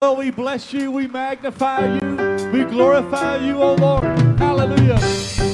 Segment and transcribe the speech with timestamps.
[0.00, 4.04] Oh, we bless you, we magnify you, we glorify you, O Lord.
[4.38, 5.47] Hallelujah.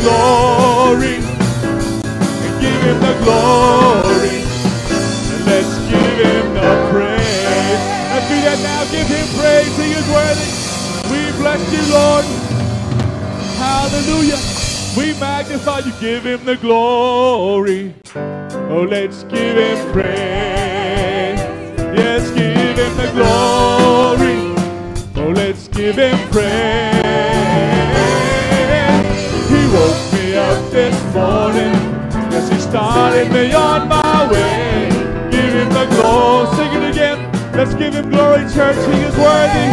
[0.00, 1.16] glory.
[2.44, 4.36] And give him the glory.
[5.32, 7.82] And let's give him the praise.
[8.12, 8.84] Let's do that now.
[8.90, 9.76] Give him praise.
[9.76, 10.50] He is worthy.
[11.12, 12.24] We bless you, Lord.
[13.58, 14.38] Hallelujah.
[14.96, 15.92] We magnify you.
[16.00, 17.94] Give him the glory.
[18.14, 21.40] Oh, let's give him praise.
[21.96, 24.38] Yes, give him the glory.
[25.16, 26.89] Oh, let's give him praise.
[32.70, 34.88] started me on my way.
[35.30, 36.56] Give him the glory.
[36.56, 37.18] Sing it again.
[37.52, 38.76] Let's give him glory, church.
[38.94, 39.68] He is worthy.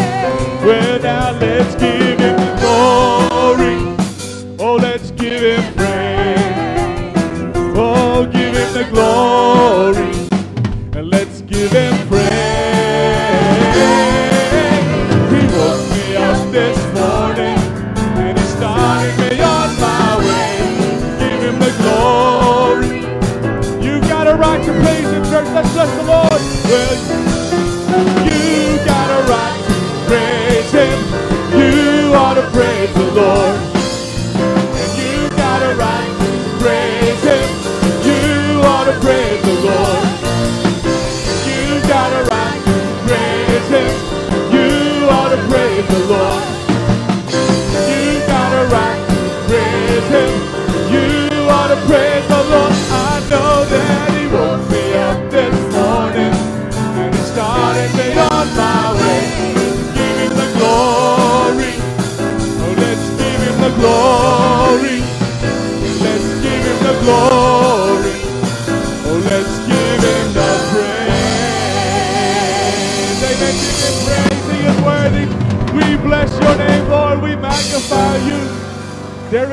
[0.65, 3.77] Well, now let's give him glory.
[4.59, 6.39] Oh, let's give him praise.
[7.77, 10.16] Oh, give him the glory.
[25.77, 26.26] bless the Lord.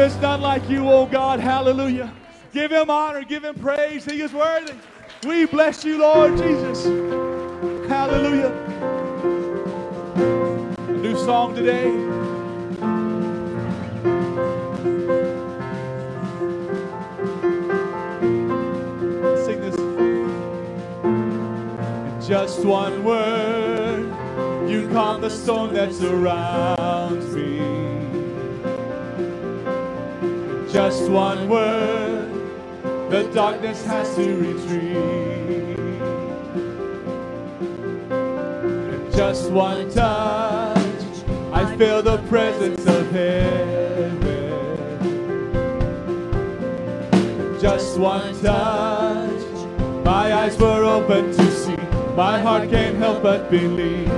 [0.05, 1.41] Is none like you, oh God.
[1.41, 2.13] Hallelujah.
[2.53, 4.05] Give him honor, give him praise.
[4.05, 4.75] He is worthy.
[5.27, 6.85] We bless you, Lord Jesus.
[7.89, 8.53] Hallelujah.
[10.89, 11.91] A new song today.
[19.47, 19.79] Sing this.
[22.05, 24.05] In just one word,
[24.69, 27.74] you calm the storm that surrounds me.
[30.75, 32.29] Just one word,
[33.09, 35.79] the darkness has to retreat.
[38.11, 41.05] In just one touch,
[41.53, 44.21] I feel the presence of heaven.
[47.61, 49.45] Just one touch,
[50.05, 51.77] my eyes were open to see.
[52.17, 54.09] My heart can't help but believe.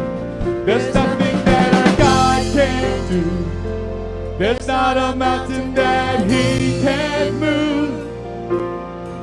[0.65, 3.66] There's nothing that our God can't do.
[4.39, 8.07] There's not a mountain that He can't move.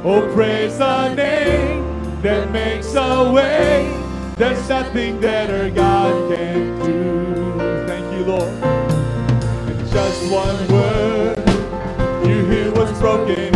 [0.04, 3.95] Oh, praise the name that makes a way.
[4.38, 7.86] There's nothing that our God can't do.
[7.86, 8.54] Thank you, Lord.
[9.69, 11.38] In just one word,
[12.27, 13.52] you hear what's broken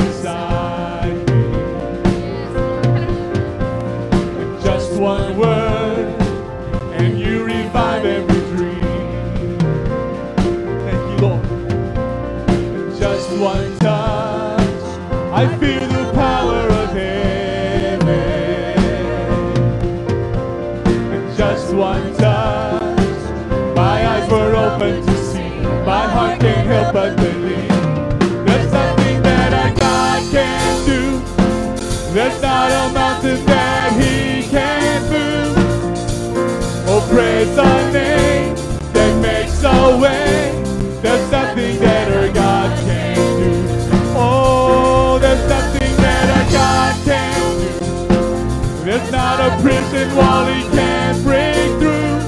[49.97, 52.19] a prison wall He can't break through.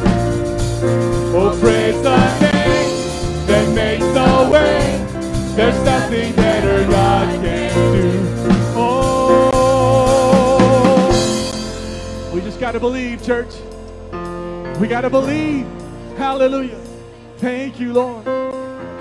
[1.36, 4.98] Oh, praise the name that makes a way.
[5.56, 8.10] There's nothing our God can't do.
[8.76, 9.92] Oh,
[12.34, 13.54] we just got to believe, church.
[14.80, 15.66] We got to believe.
[16.18, 16.80] Hallelujah.
[17.38, 18.26] Thank you, Lord.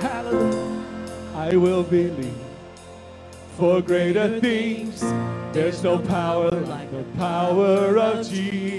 [0.00, 0.85] Hallelujah.
[1.35, 2.35] I will believe
[3.56, 5.00] for greater things.
[5.52, 8.48] There's no power like the power of Jesus.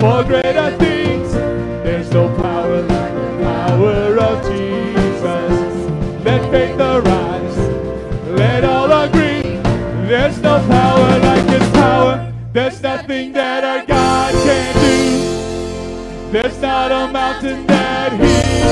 [0.00, 1.30] for greater things.
[1.84, 5.52] There's no power like the power of Jesus.
[6.24, 7.58] Let faith arise.
[8.38, 9.42] Let all agree.
[10.08, 12.32] There's no power like his power.
[12.54, 16.32] There's nothing that our God can't do.
[16.32, 18.18] There's not a mountain that he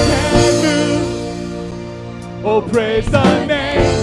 [0.09, 2.47] can't move.
[2.47, 3.98] Oh, praise the name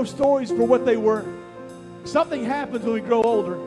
[0.00, 1.26] those stories for what they were.
[2.04, 3.58] Something happens when we grow older.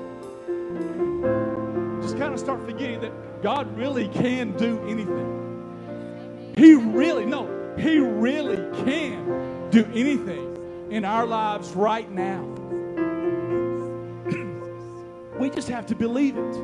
[2.01, 6.53] Just kind of start forgetting that God really can do anything.
[6.57, 12.41] He really, no, He really can do anything in our lives right now.
[15.39, 16.57] we just have to believe it.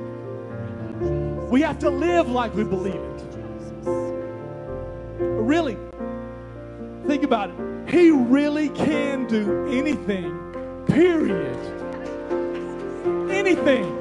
[1.52, 3.24] We have to live like we believe it.
[5.20, 5.78] Really,
[7.06, 7.79] think about it.
[7.90, 11.58] He really can do anything, period.
[13.32, 13.96] Anything.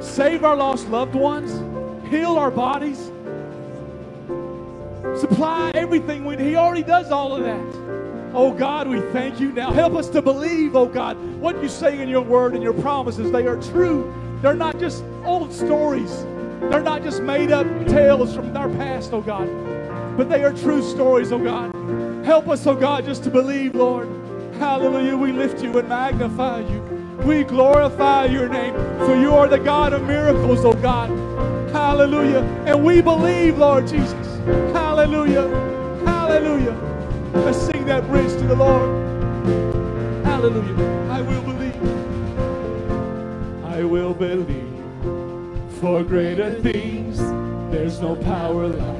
[0.00, 1.52] Save our lost loved ones,
[2.10, 3.12] heal our bodies,
[5.18, 6.36] supply everything we.
[6.36, 8.34] He already does all of that.
[8.34, 9.72] Oh God, we thank you now.
[9.72, 13.30] Help us to believe, oh God, what you say in your word and your promises.
[13.30, 14.12] They are true.
[14.42, 16.24] They're not just old stories.
[16.60, 19.48] They're not just made up tales from our past, oh God,
[20.20, 21.74] but they are true stories, oh God.
[22.26, 24.06] Help us, oh God, just to believe, Lord.
[24.56, 25.16] Hallelujah.
[25.16, 26.78] We lift you and magnify you.
[27.24, 31.08] We glorify your name, for you are the God of miracles, oh God.
[31.70, 32.40] Hallelujah.
[32.66, 34.36] And we believe, Lord Jesus.
[34.74, 35.48] Hallelujah.
[36.04, 36.76] Hallelujah.
[37.32, 38.90] Let's sing that bridge to the Lord.
[40.26, 41.08] Hallelujah.
[41.10, 41.82] I will believe.
[43.64, 47.16] I will believe for greater things.
[47.72, 48.99] There's no power like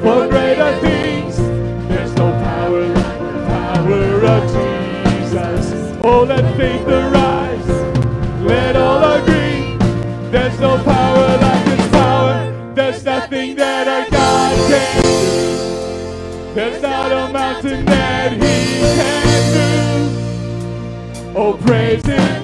[0.00, 1.36] for greater things.
[1.88, 4.42] There's no power like the power of
[5.04, 5.64] Jesus.
[6.02, 7.68] Oh, let faith arise.
[8.42, 9.76] Let all agree.
[10.30, 12.72] There's no power like His power.
[12.74, 16.54] There's nothing that our God can do.
[16.54, 19.52] There's not a mountain that He can
[21.34, 21.38] do.
[21.38, 22.39] Oh, praise His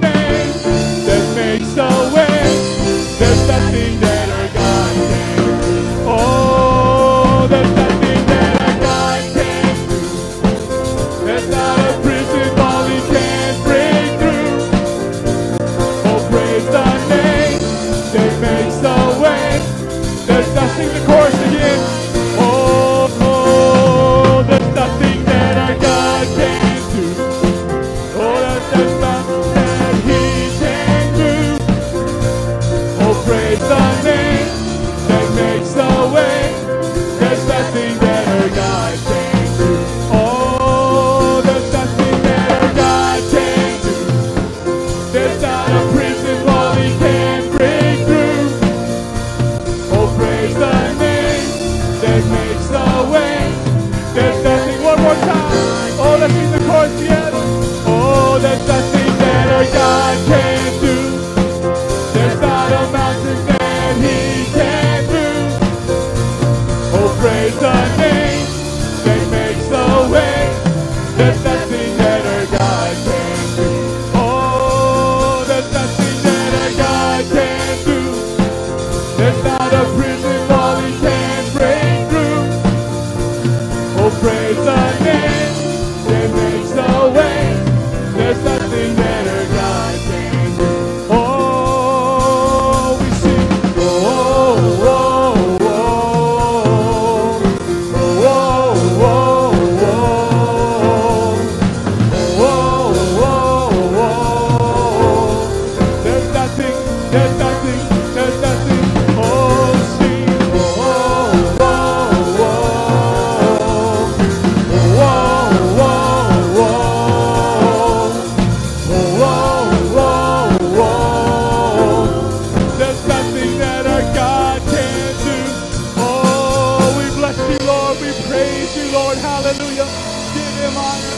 [129.16, 129.44] Lord.
[129.44, 129.86] Hallelujah.
[130.34, 131.16] Give him honor.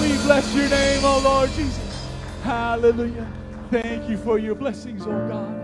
[0.00, 2.08] We bless your name, O oh Lord Jesus.
[2.42, 3.26] Hallelujah.
[3.70, 5.56] Thank you for your blessings, O oh God.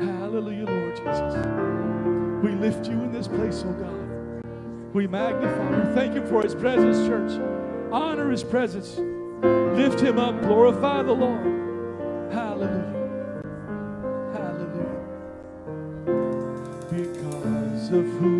[0.00, 1.36] Hallelujah, Lord Jesus.
[2.42, 4.00] We lift you in this place, O oh God.
[4.94, 5.76] We magnify.
[5.76, 5.94] You.
[5.94, 7.40] thank You for his presence, church.
[7.92, 8.98] Honor his presence.
[9.76, 10.40] Lift him up.
[10.42, 12.32] Glorify the Lord.
[12.32, 12.96] Hallelujah.
[14.32, 15.00] Hallelujah.
[16.90, 18.39] Because of who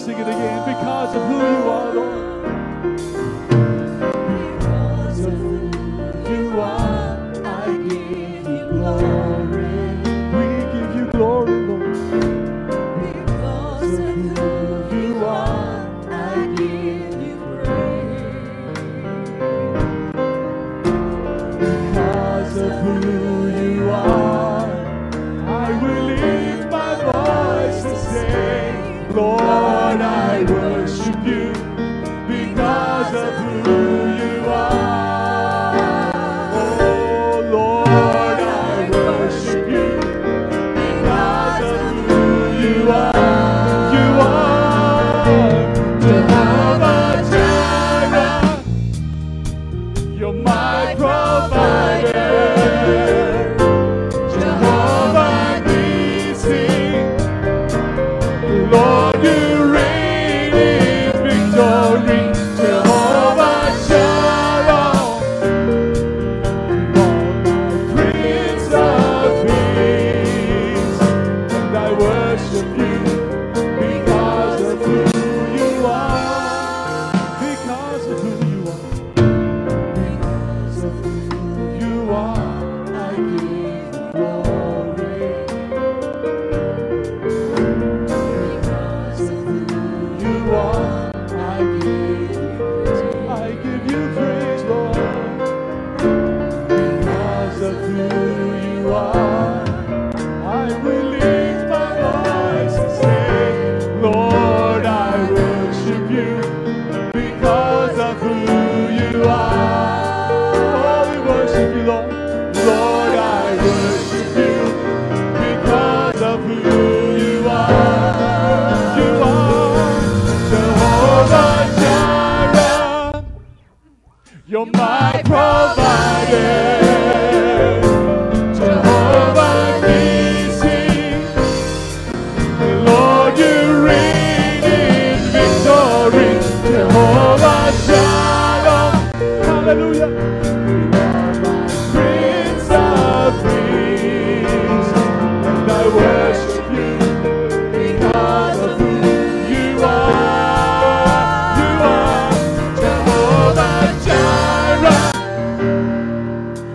[0.00, 0.66] Sing it again.
[0.66, 2.29] Because of who you are, Lord.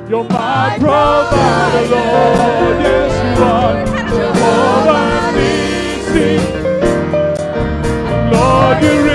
[0.07, 2.79] You're my provider, Lord.
[2.79, 3.85] Yes, you are.
[4.11, 6.29] Jehovah Nissi.
[8.31, 9.14] Lord, You're.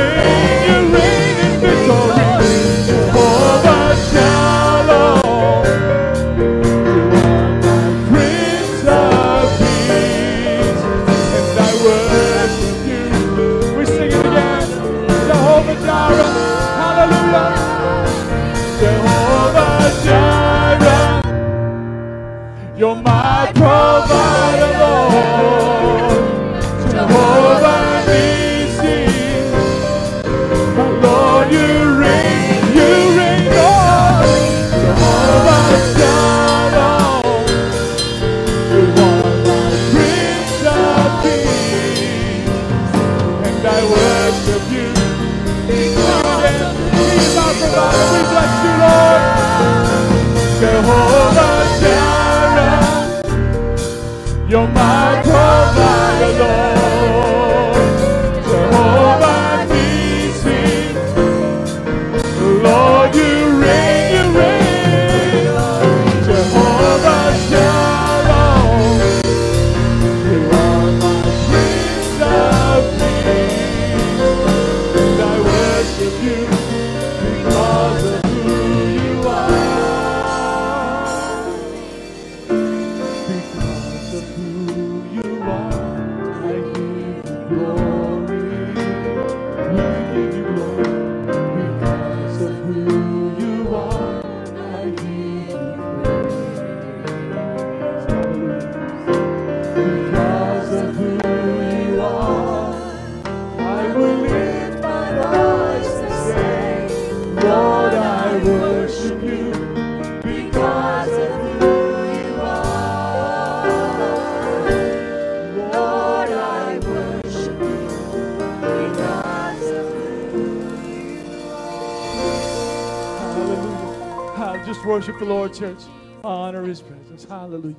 [124.91, 125.79] Worship the Lord, church.
[126.25, 127.23] Honor his presence.
[127.23, 127.77] Hallelujah.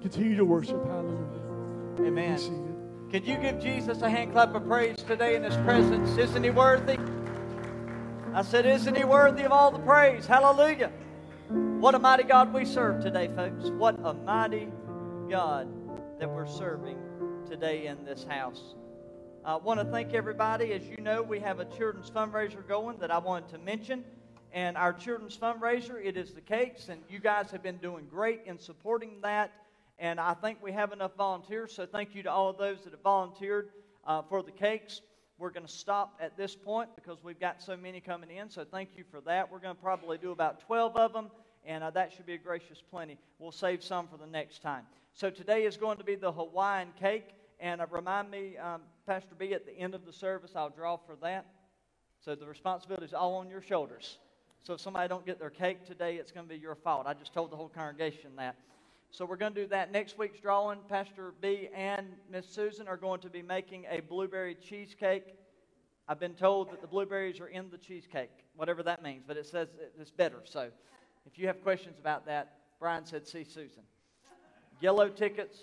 [0.00, 0.82] Continue to worship.
[0.86, 2.00] Hallelujah.
[2.00, 2.38] Amen.
[3.10, 6.16] Can you give Jesus a hand clap of praise today in his presence?
[6.16, 6.96] Isn't he worthy?
[8.32, 10.24] I said, Isn't he worthy of all the praise?
[10.26, 10.90] Hallelujah.
[11.50, 13.68] What a mighty God we serve today, folks.
[13.68, 14.68] What a mighty
[15.28, 15.68] God
[16.18, 16.96] that we're serving
[17.46, 18.74] today in this house.
[19.44, 20.72] I want to thank everybody.
[20.72, 24.02] As you know, we have a children's fundraiser going that I wanted to mention.
[24.54, 28.42] And our children's fundraiser, it is the cakes, and you guys have been doing great
[28.46, 29.50] in supporting that.
[29.98, 33.02] And I think we have enough volunteers, so thank you to all those that have
[33.02, 33.70] volunteered
[34.06, 35.00] uh, for the cakes.
[35.38, 38.64] We're going to stop at this point because we've got so many coming in, so
[38.64, 39.50] thank you for that.
[39.50, 41.32] We're going to probably do about 12 of them,
[41.64, 43.18] and uh, that should be a gracious plenty.
[43.40, 44.84] We'll save some for the next time.
[45.14, 49.34] So today is going to be the Hawaiian cake, and uh, remind me, um, Pastor
[49.36, 51.44] B, at the end of the service, I'll draw for that.
[52.24, 54.18] So the responsibility is all on your shoulders.
[54.64, 57.06] So if somebody don't get their cake today, it's going to be your fault.
[57.06, 58.56] I just told the whole congregation that.
[59.10, 60.78] So we're going to do that next week's drawing.
[60.88, 65.34] Pastor B and Miss Susan are going to be making a blueberry cheesecake.
[66.08, 69.44] I've been told that the blueberries are in the cheesecake, whatever that means, but it
[69.44, 69.68] says
[70.00, 70.40] it's better.
[70.44, 70.70] So
[71.26, 73.82] if you have questions about that, Brian said, see Susan.
[74.80, 75.58] Yellow tickets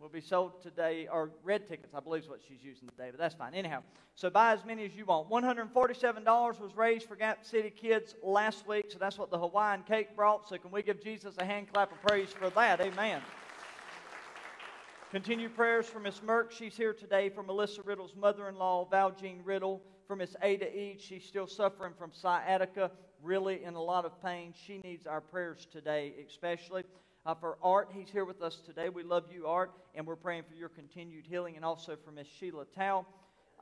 [0.00, 3.20] will be sold today, or red tickets, I believe is what she's using today, but
[3.20, 3.54] that's fine.
[3.54, 3.82] Anyhow,
[4.14, 5.28] so buy as many as you want.
[5.28, 10.16] $147 was raised for Gap City Kids last week, so that's what the Hawaiian cake
[10.16, 10.48] brought.
[10.48, 12.80] So can we give Jesus a hand clap of praise for that?
[12.80, 13.20] Amen.
[15.10, 16.50] Continue prayers for Miss Merck.
[16.50, 19.82] She's here today for Melissa Riddle's mother in law, Val Jean Riddle.
[20.06, 22.90] For Miss Ada Eade, she's still suffering from sciatica,
[23.22, 24.52] really in a lot of pain.
[24.66, 26.84] She needs our prayers today, especially.
[27.30, 28.88] Uh, for Art, he's here with us today.
[28.88, 32.26] We love you, Art, and we're praying for your continued healing and also for Miss
[32.26, 33.06] Sheila Tao.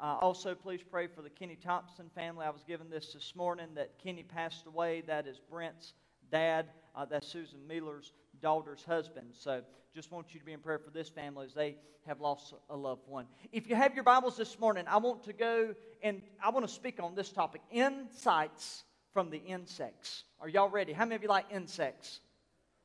[0.01, 2.47] Uh, also, please pray for the Kenny Thompson family.
[2.47, 5.03] I was given this this morning that Kenny passed away.
[5.07, 5.93] That is Brent's
[6.33, 6.71] dad.
[6.97, 9.27] Uh, that's Susan Miller's daughter's husband.
[9.35, 9.61] So
[9.95, 11.77] just want you to be in prayer for this family as they
[12.07, 13.27] have lost a loved one.
[13.53, 16.73] If you have your Bibles this morning, I want to go and I want to
[16.73, 20.25] speak on this topic insights from the insects.
[20.41, 20.95] Are y'all ready?
[20.95, 22.21] How many of you like insects?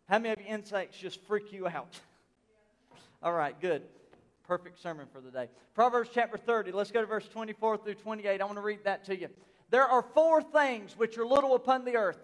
[0.10, 2.00] How many of you insects just freak you out?
[3.24, 3.84] All right, good.
[4.46, 5.48] Perfect sermon for the day.
[5.74, 6.74] Proverbs chapter 30.
[6.74, 8.42] Let's go to verse 24 through 28.
[8.42, 9.30] I want to read that to you.
[9.70, 12.20] There are four things which are little upon the earth,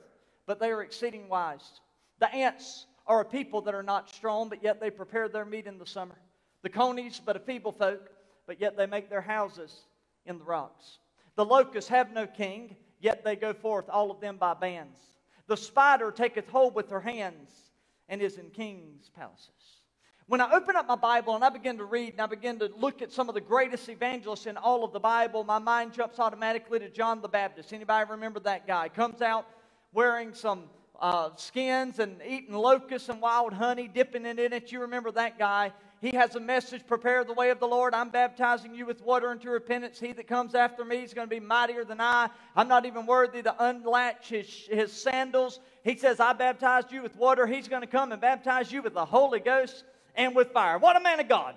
[0.46, 1.80] but they are exceeding wise.
[2.20, 5.66] The ants are a people that are not strong, but yet they prepare their meat
[5.66, 6.16] in the summer.
[6.64, 8.10] The conies, but a feeble folk,
[8.46, 9.86] but yet they make their houses
[10.26, 11.00] in the rocks.
[11.38, 15.00] The locusts have no king, yet they go forth, all of them by bands.
[15.48, 17.69] The spider taketh hold with her hands
[18.10, 19.80] and is in kings' palaces.
[20.28, 22.70] When I open up my Bible and I begin to read and I begin to
[22.78, 26.20] look at some of the greatest evangelists in all of the Bible, my mind jumps
[26.20, 27.74] automatically to John the Baptist.
[27.74, 28.90] Anybody remember that guy?
[28.90, 29.48] Comes out
[29.92, 30.66] wearing some
[31.00, 34.72] uh, skins and eating locusts and wild honey, dipping it in it.
[34.72, 35.72] You remember that guy?
[36.02, 37.94] He has a message prepare the way of the Lord.
[37.94, 40.00] I'm baptizing you with water unto repentance.
[40.00, 42.30] He that comes after me is going to be mightier than I.
[42.56, 45.60] I'm not even worthy to unlatch his, his sandals.
[45.84, 47.48] He says, I baptized you with water.
[47.48, 49.84] He's going to come and baptize you with the Holy Ghost
[50.16, 50.78] and with fire.
[50.78, 51.56] What a man of God!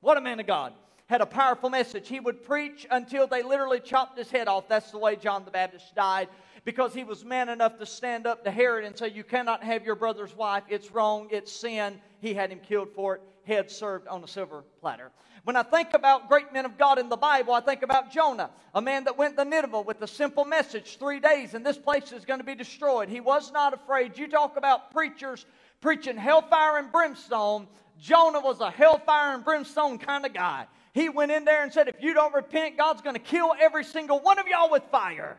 [0.00, 0.72] What a man of God.
[1.06, 2.08] Had a powerful message.
[2.08, 4.68] He would preach until they literally chopped his head off.
[4.68, 6.28] That's the way John the Baptist died
[6.64, 9.84] because he was man enough to stand up to Herod and say, You cannot have
[9.84, 10.62] your brother's wife.
[10.68, 11.28] It's wrong.
[11.30, 12.00] It's sin.
[12.20, 15.10] He had him killed for it head served on a silver platter.
[15.44, 18.50] When I think about great men of God in the Bible, I think about Jonah,
[18.74, 22.12] a man that went to Nineveh with a simple message three days, and this place
[22.12, 23.08] is going to be destroyed.
[23.08, 24.16] He was not afraid.
[24.16, 25.46] You talk about preachers
[25.80, 27.66] preaching hellfire and brimstone.
[27.98, 30.66] Jonah was a hellfire and brimstone kind of guy.
[30.92, 33.84] He went in there and said, If you don't repent, God's going to kill every
[33.84, 35.38] single one of y'all with fire.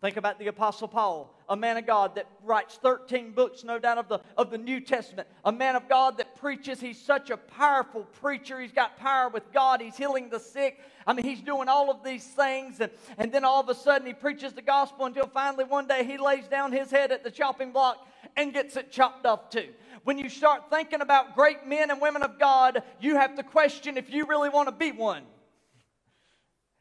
[0.00, 3.98] Think about the Apostle Paul, a man of God that writes 13 books, no doubt,
[3.98, 5.28] of the, of the New Testament.
[5.44, 6.80] A man of God that preaches.
[6.80, 8.58] He's such a powerful preacher.
[8.58, 9.82] He's got power with God.
[9.82, 10.80] He's healing the sick.
[11.06, 12.80] I mean, he's doing all of these things.
[12.80, 16.02] And, and then all of a sudden, he preaches the gospel until finally one day
[16.02, 18.08] he lays down his head at the chopping block
[18.38, 19.68] and gets it chopped off too.
[20.04, 23.98] When you start thinking about great men and women of God, you have to question
[23.98, 25.24] if you really want to be one.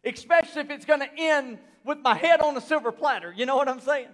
[0.03, 3.33] Especially if it's going to end with my head on a silver platter.
[3.35, 4.07] You know what I'm saying?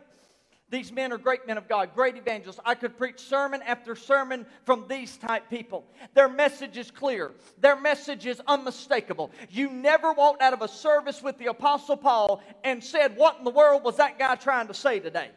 [0.72, 2.60] These men are great men of God, great evangelists.
[2.66, 5.86] I could preach sermon after sermon from these type people.
[6.16, 7.34] Their message is clear.
[7.60, 9.30] Their message is unmistakable.
[9.50, 13.44] You never walked out of a service with the Apostle Paul and said, What in
[13.44, 15.30] the world was that guy trying to say today?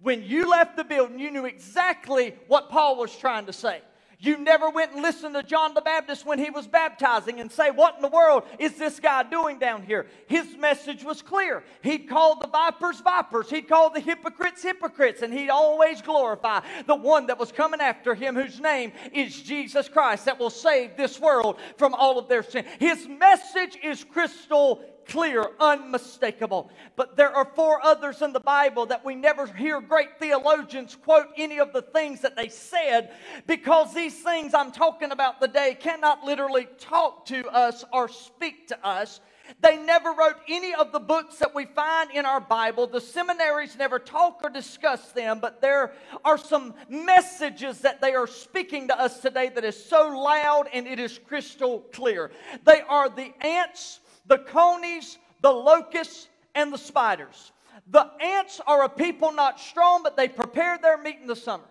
[0.00, 3.82] When you left the building, you knew exactly what Paul was trying to say.
[4.22, 7.70] You never went and listened to John the Baptist when he was baptizing and say,
[7.70, 10.08] What in the world is this guy doing down here?
[10.26, 11.64] His message was clear.
[11.82, 16.96] He'd call the vipers vipers, he'd call the hypocrites hypocrites, and he'd always glorify the
[16.96, 21.18] one that was coming after him, whose name is Jesus Christ, that will save this
[21.18, 22.66] world from all of their sin.
[22.78, 26.70] His message is crystal clear, unmistakable.
[26.96, 31.26] But there are four others in the Bible that we never hear great theologians quote
[31.36, 33.12] any of the things that they said
[33.46, 38.86] because these things I'm talking about today cannot literally talk to us or speak to
[38.86, 39.20] us.
[39.60, 42.86] They never wrote any of the books that we find in our Bible.
[42.86, 45.92] The seminaries never talk or discuss them, but there
[46.24, 50.86] are some messages that they are speaking to us today that is so loud and
[50.86, 52.30] it is crystal clear.
[52.64, 57.52] They are the ants the conies, the locusts, and the spiders.
[57.88, 61.64] The ants are a people not strong, but they prepare their meat in the summer.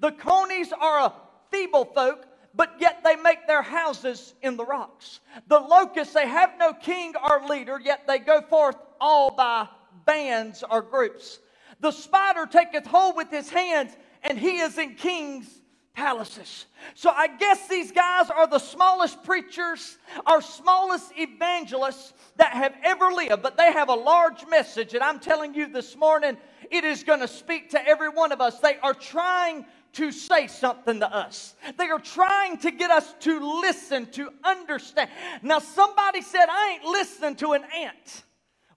[0.00, 1.12] The conies are a
[1.50, 5.20] feeble folk, but yet they make their houses in the rocks.
[5.48, 9.68] The locusts, they have no king or leader, yet they go forth all by
[10.06, 11.38] bands or groups.
[11.80, 15.62] The spider taketh hold with his hands, and he is in kings'
[15.96, 16.66] palaces.
[16.94, 23.10] So I guess these guys are the smallest preachers, our smallest evangelists that have ever
[23.10, 24.92] lived, but they have a large message.
[24.94, 26.36] And I'm telling you this morning,
[26.70, 28.60] it is going to speak to every one of us.
[28.60, 31.54] They are trying to say something to us.
[31.78, 35.08] They are trying to get us to listen, to understand.
[35.42, 38.24] Now, somebody said, I ain't listening to an ant.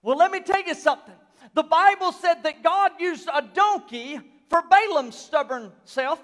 [0.02, 1.14] Well, let me tell you something.
[1.52, 6.20] The Bible said that God used a donkey for Balaam's stubborn self.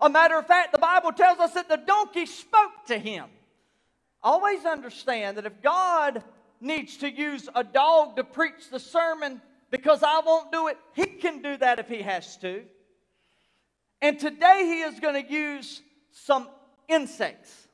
[0.00, 3.26] A matter of fact, the Bible tells us that the donkey spoke to him.
[4.22, 6.22] Always understand that if God
[6.60, 11.06] needs to use a dog to preach the sermon because I won't do it, he
[11.06, 12.64] can do that if he has to.
[14.00, 16.48] And today he is going to use some
[16.88, 17.68] insects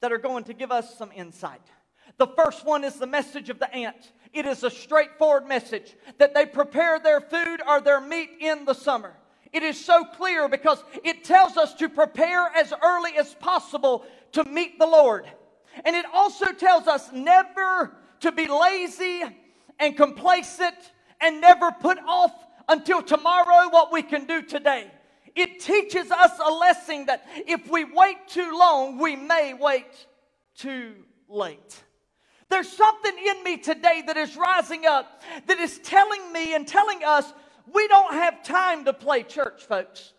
[0.00, 1.62] that are going to give us some insight.
[2.18, 4.12] The first one is the message of the ant.
[4.32, 8.74] It is a straightforward message that they prepare their food or their meat in the
[8.74, 9.14] summer.
[9.52, 14.44] It is so clear because it tells us to prepare as early as possible to
[14.44, 15.26] meet the Lord.
[15.84, 19.22] And it also tells us never to be lazy
[19.78, 20.76] and complacent
[21.20, 22.32] and never put off
[22.68, 24.90] until tomorrow what we can do today.
[25.34, 30.06] It teaches us a lesson that if we wait too long, we may wait
[30.56, 30.94] too
[31.28, 31.82] late.
[32.48, 37.02] There's something in me today that is rising up that is telling me and telling
[37.02, 37.32] us
[37.70, 40.12] we don't have time to play church, folks.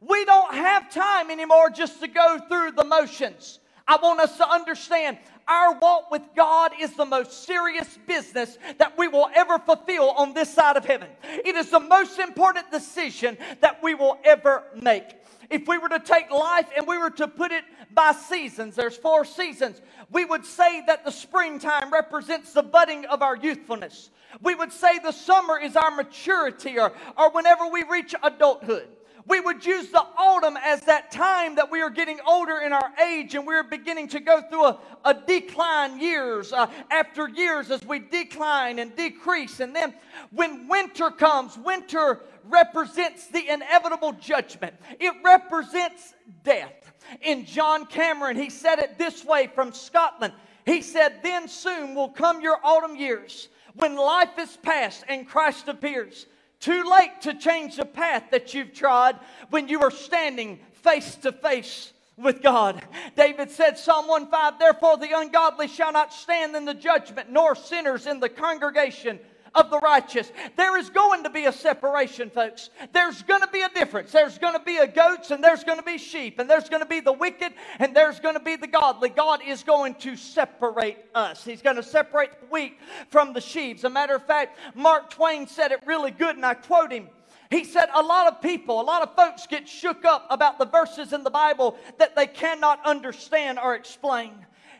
[0.00, 3.58] We don't have time anymore just to go through the motions.
[3.86, 8.98] I want us to understand our walk with God is the most serious business that
[8.98, 11.08] we will ever fulfill on this side of heaven.
[11.22, 15.16] It is the most important decision that we will ever make.
[15.48, 18.96] If we were to take life and we were to put it by seasons, there's
[18.96, 24.10] four seasons, we would say that the springtime represents the budding of our youthfulness.
[24.42, 28.88] We would say the summer is our maturity or, or whenever we reach adulthood.
[29.26, 32.90] We would use the autumn as that time that we are getting older in our
[33.04, 37.84] age and we're beginning to go through a, a decline years uh, after years as
[37.84, 39.60] we decline and decrease.
[39.60, 39.92] And then
[40.30, 46.87] when winter comes, winter represents the inevitable judgment, it represents death.
[47.22, 50.32] In John Cameron, he said it this way from Scotland.
[50.66, 55.68] He said, Then soon will come your autumn years when life is past and Christ
[55.68, 56.26] appears.
[56.60, 59.18] Too late to change the path that you've trod
[59.50, 62.82] when you are standing face to face with God.
[63.16, 67.54] David said, Psalm 1 5, Therefore the ungodly shall not stand in the judgment, nor
[67.54, 69.20] sinners in the congregation
[69.54, 70.30] of the righteous.
[70.56, 72.70] There is going to be a separation, folks.
[72.92, 74.12] There's going to be a difference.
[74.12, 76.82] There's going to be a goats and there's going to be sheep, and there's going
[76.82, 79.08] to be the wicked and there's going to be the godly.
[79.08, 81.44] God is going to separate us.
[81.44, 82.78] He's going to separate the wheat
[83.10, 83.84] from the sheaves.
[83.84, 87.08] A matter of fact, Mark Twain said it really good, and I quote him.
[87.50, 90.66] He said, A lot of people, a lot of folks get shook up about the
[90.66, 94.32] verses in the Bible that they cannot understand or explain.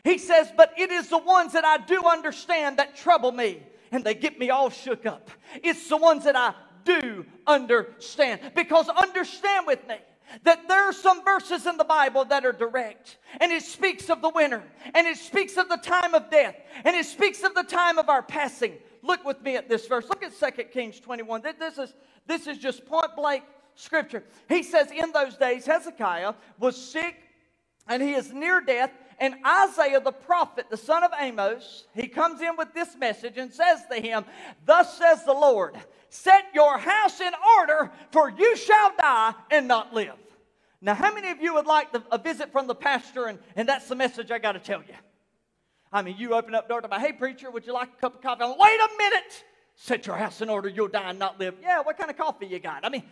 [0.03, 4.03] He says, But it is the ones that I do understand that trouble me and
[4.03, 5.31] they get me all shook up.
[5.63, 8.41] It's the ones that I do understand.
[8.55, 9.95] Because understand with me
[10.43, 14.21] that there are some verses in the Bible that are direct, and it speaks of
[14.21, 17.63] the winter, and it speaks of the time of death, and it speaks of the
[17.63, 18.73] time of our passing.
[19.01, 20.07] Look with me at this verse.
[20.07, 21.41] Look at 2 Kings 21.
[21.59, 21.93] This is,
[22.27, 23.43] this is just point blank
[23.75, 24.23] scripture.
[24.47, 27.15] He says, In those days, Hezekiah was sick
[27.87, 32.41] and he is near death, and Isaiah the prophet, the son of Amos, he comes
[32.41, 34.25] in with this message and says to him,
[34.65, 35.75] Thus says the Lord,
[36.09, 40.15] set your house in order, for you shall die and not live.
[40.81, 43.67] Now, how many of you would like the, a visit from the pastor, and, and
[43.67, 44.95] that's the message I got to tell you?
[45.91, 48.15] I mean, you open up door to my, hey, preacher, would you like a cup
[48.15, 48.43] of coffee?
[48.43, 49.43] I'm, Wait a minute!
[49.75, 51.55] Set your house in order, you'll die and not live.
[51.61, 52.85] Yeah, what kind of coffee you got?
[52.85, 53.03] I mean,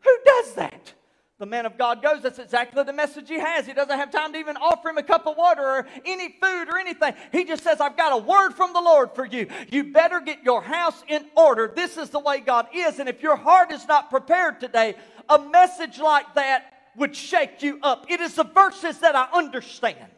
[0.00, 0.92] who does that?
[1.38, 3.64] The man of God goes, that's exactly the message he has.
[3.64, 6.68] He doesn't have time to even offer him a cup of water or any food
[6.68, 7.14] or anything.
[7.30, 9.46] He just says, I've got a word from the Lord for you.
[9.70, 11.72] You better get your house in order.
[11.72, 12.98] This is the way God is.
[12.98, 14.96] And if your heart is not prepared today,
[15.28, 18.10] a message like that would shake you up.
[18.10, 20.10] It is the verses that I understand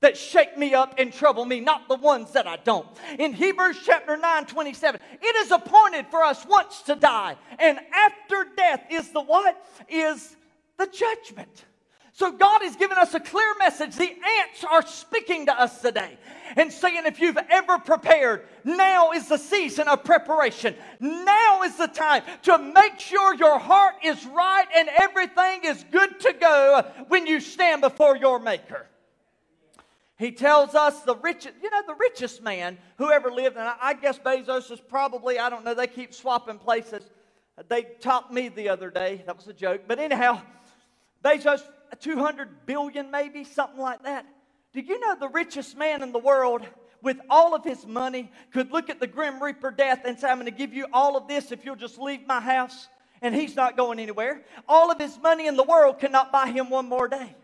[0.00, 2.86] that shake me up and trouble me, not the ones that I don't.
[3.18, 8.46] In Hebrews chapter 9, 27, it is appointed for us once to die, and after
[8.56, 9.64] death is the what?
[9.88, 10.35] Is
[10.78, 11.64] the judgment.
[12.12, 13.94] So God has given us a clear message.
[13.94, 16.16] The ants are speaking to us today
[16.56, 20.74] and saying, if you've ever prepared, now is the season of preparation.
[20.98, 26.18] Now is the time to make sure your heart is right and everything is good
[26.20, 28.86] to go when you stand before your Maker.
[30.18, 33.92] He tells us the richest, you know, the richest man who ever lived, and I
[33.92, 37.02] guess Bezos is probably, I don't know, they keep swapping places.
[37.68, 39.22] They topped me the other day.
[39.26, 39.82] That was a joke.
[39.86, 40.42] But anyhow,
[41.24, 41.62] Bezos,
[42.00, 44.26] 200 billion maybe, something like that.
[44.72, 46.62] Did you know the richest man in the world,
[47.02, 50.36] with all of his money, could look at the Grim Reaper death and say, I'm
[50.36, 52.88] going to give you all of this if you'll just leave my house?
[53.22, 54.42] And he's not going anywhere.
[54.68, 57.34] All of his money in the world cannot buy him one more day.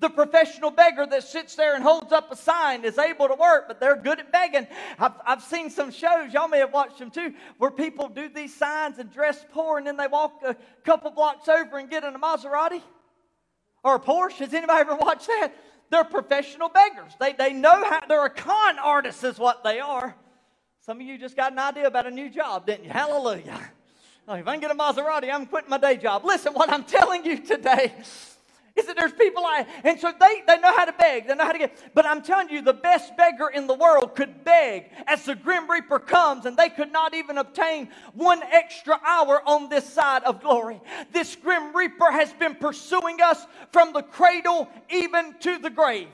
[0.00, 3.64] The professional beggar that sits there and holds up a sign is able to work,
[3.68, 4.66] but they're good at begging.
[4.98, 8.54] I've, I've seen some shows, y'all may have watched them too, where people do these
[8.54, 12.14] signs and dress poor and then they walk a couple blocks over and get in
[12.14, 12.82] a Maserati
[13.82, 14.38] or a Porsche.
[14.38, 15.52] Has anybody ever watched that?
[15.90, 17.12] They're professional beggars.
[17.18, 20.14] They, they know how, they're a con artist, is what they are.
[20.80, 22.90] Some of you just got an idea about a new job, didn't you?
[22.90, 23.70] Hallelujah.
[24.26, 26.24] Oh, if I can get a Maserati, I'm quitting my day job.
[26.24, 27.94] Listen, what I'm telling you today
[28.78, 31.44] is that there's people like, and so they, they know how to beg, they know
[31.44, 31.94] how to get.
[31.94, 35.70] But I'm telling you, the best beggar in the world could beg as the Grim
[35.70, 40.40] Reaper comes, and they could not even obtain one extra hour on this side of
[40.40, 40.80] glory.
[41.12, 46.08] This Grim Reaper has been pursuing us from the cradle even to the grave.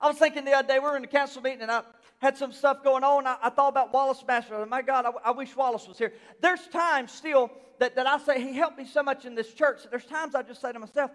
[0.00, 1.82] I was thinking the other day, we were in the council meeting, and I
[2.20, 3.26] had some stuff going on.
[3.26, 4.64] I, I thought about Wallace Master.
[4.66, 6.12] My God, I, I wish Wallace was here.
[6.40, 7.50] There's times still
[7.80, 9.82] that, that I say, He helped me so much in this church.
[9.82, 11.10] That there's times I just say to myself,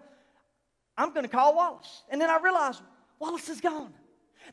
[0.96, 2.02] I'm going to call Wallace.
[2.10, 2.80] And then I realize
[3.18, 3.92] Wallace is gone.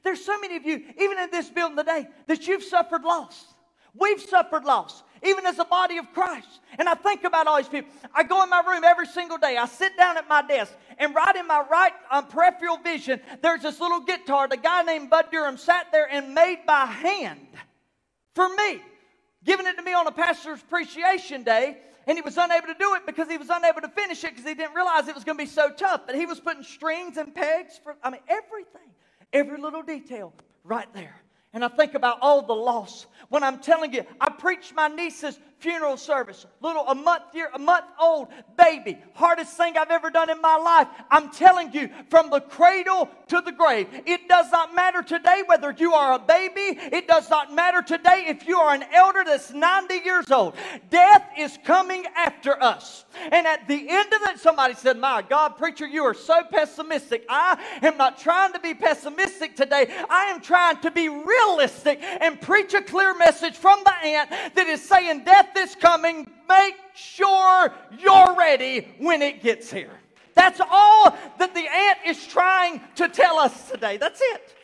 [0.03, 3.45] There's so many of you, even in this building today, that you've suffered loss.
[3.95, 6.61] We've suffered loss, even as a body of Christ.
[6.79, 7.91] And I think about all these people.
[8.13, 9.55] I go in my room every single day.
[9.55, 13.61] I sit down at my desk, and right in my right um, peripheral vision, there's
[13.61, 14.47] this little guitar.
[14.47, 17.47] The guy named Bud Durham sat there and made by hand
[18.33, 18.81] for me,
[19.43, 22.95] giving it to me on a pastor's appreciation day and he was unable to do
[22.95, 25.37] it because he was unable to finish it because he didn't realize it was going
[25.37, 26.01] to be so tough.
[26.05, 28.89] But he was putting strings and pegs for, I mean, everything,
[29.31, 31.15] every little detail right there.
[31.53, 33.05] And I think about all the loss.
[33.29, 36.45] When I'm telling you, I preached my niece's funeral service.
[36.61, 38.97] Little, a month year, a month old baby.
[39.13, 40.89] Hardest thing I've ever done in my life.
[41.09, 43.87] I'm telling you, from the cradle to the grave.
[44.05, 46.77] It does not matter today whether you are a baby.
[46.91, 50.55] It does not matter today if you are an elder that's 90 years old.
[50.89, 53.05] Death is coming after us.
[53.31, 57.25] And at the end of it, somebody said, My God, preacher, you are so pessimistic.
[57.29, 59.87] I am not trying to be pessimistic today.
[60.09, 64.67] I am trying to be realistic and preach a clear message from the ant that
[64.67, 66.29] is saying death is coming.
[66.47, 69.91] Make sure you're ready when it gets here.
[70.35, 73.97] That's all that the ant is trying to tell us today.
[73.97, 74.55] That's it.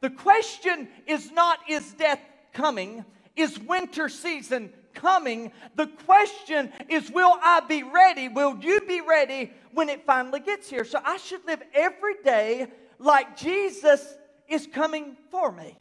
[0.00, 2.20] The question is not, is death
[2.52, 3.04] coming?
[3.34, 5.52] Is winter season coming?
[5.74, 8.28] The question is, will I be ready?
[8.28, 10.84] Will you be ready when it finally gets here?
[10.84, 14.16] So I should live every day like Jesus
[14.48, 15.76] is coming for me.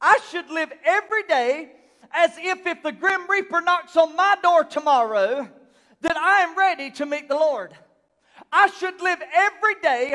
[0.00, 1.72] I should live every day
[2.16, 5.48] as if if the grim reaper knocks on my door tomorrow,
[6.00, 7.74] that I am ready to meet the Lord.
[8.50, 10.14] I should live every day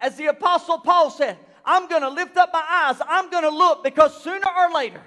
[0.00, 2.96] as the apostle Paul said, I'm going to lift up my eyes.
[3.06, 5.02] I'm going to look because sooner or later,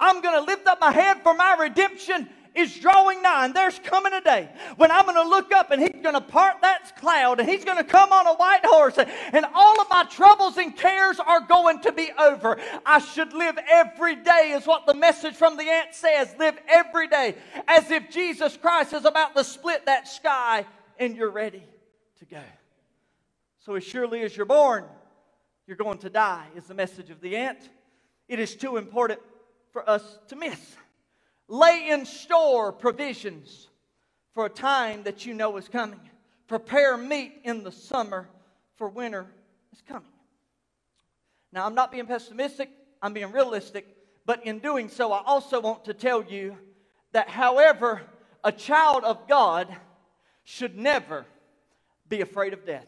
[0.00, 3.78] I'm going to lift up my head for my redemption is drawing nigh, and there's
[3.78, 6.96] coming a day when I'm going to look up and He's going to part that
[6.96, 10.56] cloud, and He's going to come on a white horse, and all of my troubles
[10.56, 12.58] and cares are going to be over.
[12.84, 16.34] I should live every day, is what the message from the ant says.
[16.38, 17.36] Live every day
[17.68, 20.66] as if Jesus Christ is about to split that sky
[20.98, 21.62] and you're ready
[22.18, 22.42] to go.
[23.60, 24.84] So, as surely as you're born,
[25.66, 27.68] you're going to die, is the message of the ant.
[28.28, 29.20] It is too important
[29.72, 30.76] for us to miss
[31.50, 33.68] lay in store provisions
[34.32, 36.00] for a time that you know is coming.
[36.46, 38.28] Prepare meat in the summer,
[38.76, 39.26] for winter
[39.72, 40.04] is coming.
[41.52, 42.70] Now, I'm not being pessimistic,
[43.02, 43.84] I'm being realistic,
[44.24, 46.56] but in doing so, I also want to tell you
[47.12, 48.02] that, however,
[48.44, 49.68] a child of God
[50.44, 51.26] should never
[52.08, 52.86] be afraid of death.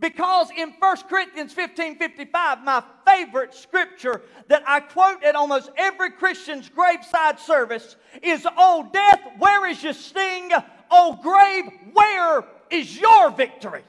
[0.00, 6.10] Because in 1 Corinthians 15 55, my favorite scripture that I quote at almost every
[6.10, 10.50] Christian's graveside service is, Oh, death, where is your sting?
[10.90, 13.84] Oh, grave, where is your victory?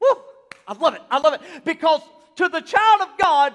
[0.00, 0.22] Woo!
[0.66, 1.02] I love it.
[1.10, 1.64] I love it.
[1.64, 2.00] Because
[2.36, 3.52] to the child of God,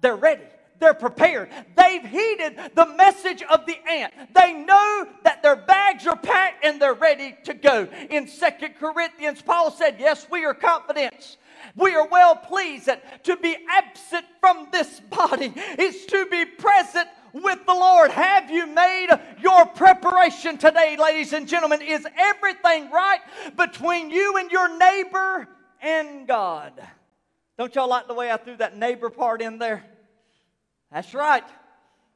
[0.00, 0.42] they're ready.
[0.80, 1.50] They're prepared.
[1.76, 4.14] They've heeded the message of the ant.
[4.34, 7.88] They know that their bags are packed and they're ready to go.
[8.10, 11.38] In Second Corinthians, Paul said, Yes, we are confident.
[11.74, 17.08] We are well pleased that to be absent from this body is to be present
[17.32, 18.10] with the Lord.
[18.10, 19.08] Have you made
[19.40, 21.82] your preparation today, ladies and gentlemen?
[21.82, 23.20] Is everything right
[23.56, 25.48] between you and your neighbor
[25.82, 26.72] and God?
[27.58, 29.84] Don't y'all like the way I threw that neighbor part in there?
[30.92, 31.44] That's right.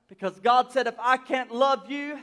[0.09, 2.19] Because God said, if I can't love you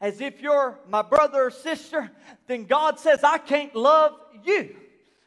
[0.00, 2.10] as if you're my brother or sister,
[2.46, 4.12] then God says, I can't love
[4.44, 4.74] you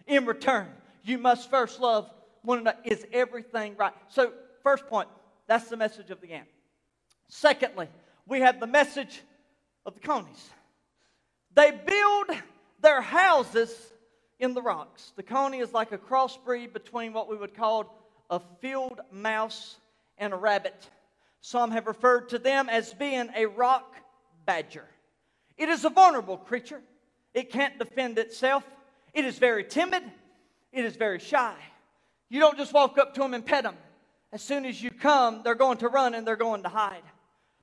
[0.06, 0.68] in return.
[1.04, 2.10] You must first love
[2.44, 2.78] one another.
[2.84, 3.94] Is everything right?
[4.10, 5.10] So, first point,
[5.48, 6.48] that's the message of the ant.
[7.30, 7.88] Secondly,
[8.26, 9.22] we have the message
[9.86, 10.50] of the conies.
[11.56, 12.38] They build
[12.82, 13.74] their houses
[14.40, 15.14] in the rocks.
[15.16, 17.96] The coney is like a crossbreed between what we would call
[18.30, 19.78] a field mouse
[20.18, 20.90] and a rabbit.
[21.42, 23.96] Some have referred to them as being a rock
[24.46, 24.86] badger.
[25.58, 26.82] It is a vulnerable creature.
[27.34, 28.64] It can't defend itself.
[29.14, 30.04] It is very timid.
[30.72, 31.56] It is very shy.
[32.30, 33.76] You don't just walk up to them and pet them.
[34.32, 37.04] As soon as you come, they're going to run and they're going to hide.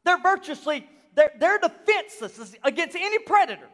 [0.04, 3.68] They're virtuously, they're, they're defenseless against any predator.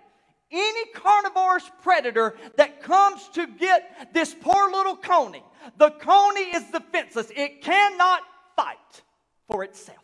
[0.53, 5.45] Any carnivorous predator that comes to get this poor little coney,
[5.77, 7.31] the coney is defenseless.
[7.37, 8.23] It cannot
[8.61, 9.03] fight
[9.47, 9.99] for itself.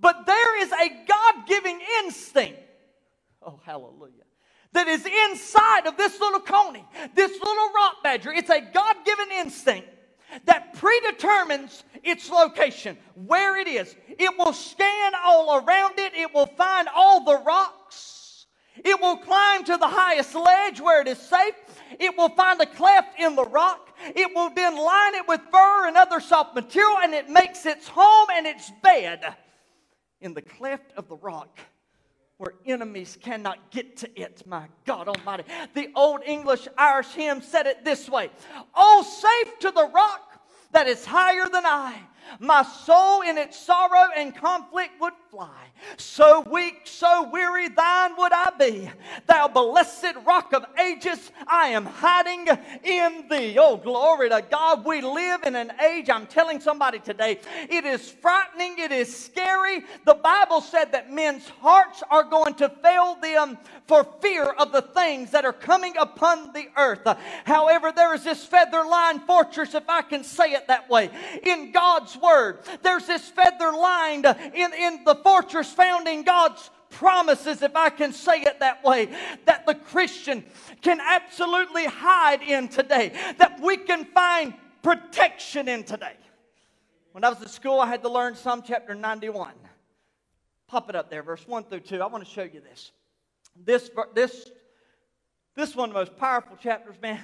[0.00, 2.58] But there is a God giving instinct.
[3.40, 4.24] Oh, hallelujah.
[4.72, 6.84] That is inside of this little coney,
[7.14, 8.32] this little rock badger.
[8.32, 9.88] It's a God given instinct
[10.46, 13.94] that predetermines its location, where it is.
[14.08, 18.21] It will scan all around it, it will find all the rocks,
[18.76, 21.54] it will climb to the highest ledge where it is safe,
[21.98, 25.88] it will find a cleft in the rock, it will then line it with fur
[25.88, 29.36] and other soft material, and it makes its home and its bed
[30.20, 31.58] in the cleft of the rock
[32.38, 34.42] where enemies cannot get to it.
[34.46, 35.44] My God Almighty.
[35.74, 38.30] The old English Irish hymn said it this way
[38.74, 40.42] Oh, safe to the rock
[40.72, 42.00] that is higher than I
[42.40, 45.48] my soul in its sorrow and conflict would fly.
[45.96, 48.90] So weak, so weary, thine would I be.
[49.26, 52.48] Thou blessed rock of ages, I am hiding
[52.84, 53.56] in thee.
[53.58, 54.84] Oh, glory to God.
[54.84, 59.82] We live in an age, I'm telling somebody today, it is frightening, it is scary.
[60.04, 63.56] The Bible said that men's hearts are going to fail them
[63.86, 67.08] for fear of the things that are coming upon the earth.
[67.46, 71.08] However, there is this feather lined fortress, if I can say it that way,
[71.42, 72.58] in God's Word.
[72.82, 78.12] There's this feather lined in, in the fortress found in God's promises, if I can
[78.12, 79.08] say it that way,
[79.46, 80.44] that the Christian
[80.82, 86.16] can absolutely hide in today, that we can find protection in today.
[87.12, 89.52] When I was at school, I had to learn Psalm chapter 91.
[90.66, 92.00] Pop it up there, verse 1 through 2.
[92.00, 92.92] I want to show you this.
[93.54, 94.50] This, this,
[95.54, 97.20] this one of the most powerful chapters, man.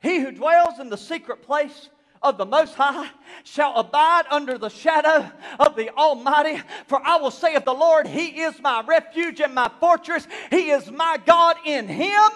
[0.00, 1.88] He who dwells in the secret place
[2.22, 3.10] of the Most High
[3.44, 6.60] shall abide under the shadow of the Almighty.
[6.86, 10.26] For I will say of the Lord, He is my refuge and my fortress.
[10.50, 11.56] He is my God.
[11.64, 12.30] In Him,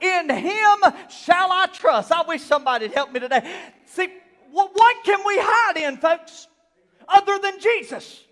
[0.00, 0.78] in Him
[1.10, 2.10] shall I trust.
[2.12, 3.48] I wish somebody'd help me today.
[3.86, 4.08] See,
[4.50, 6.48] what can we hide in, folks,
[7.08, 8.22] other than Jesus?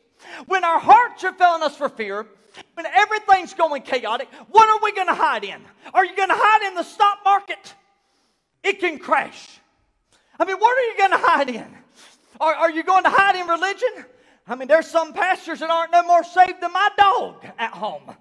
[0.47, 2.27] When our hearts are filling us for fear,
[2.75, 5.61] when everything's going chaotic, what are we going to hide in?
[5.93, 7.75] Are you going to hide in the stock market?
[8.63, 9.61] It can crash.
[10.39, 11.77] I mean, what are you going to hide in?
[12.41, 14.05] Are, are you going to hide in religion?
[14.47, 18.15] I mean, there's some pastors that aren't no more saved than my dog at home.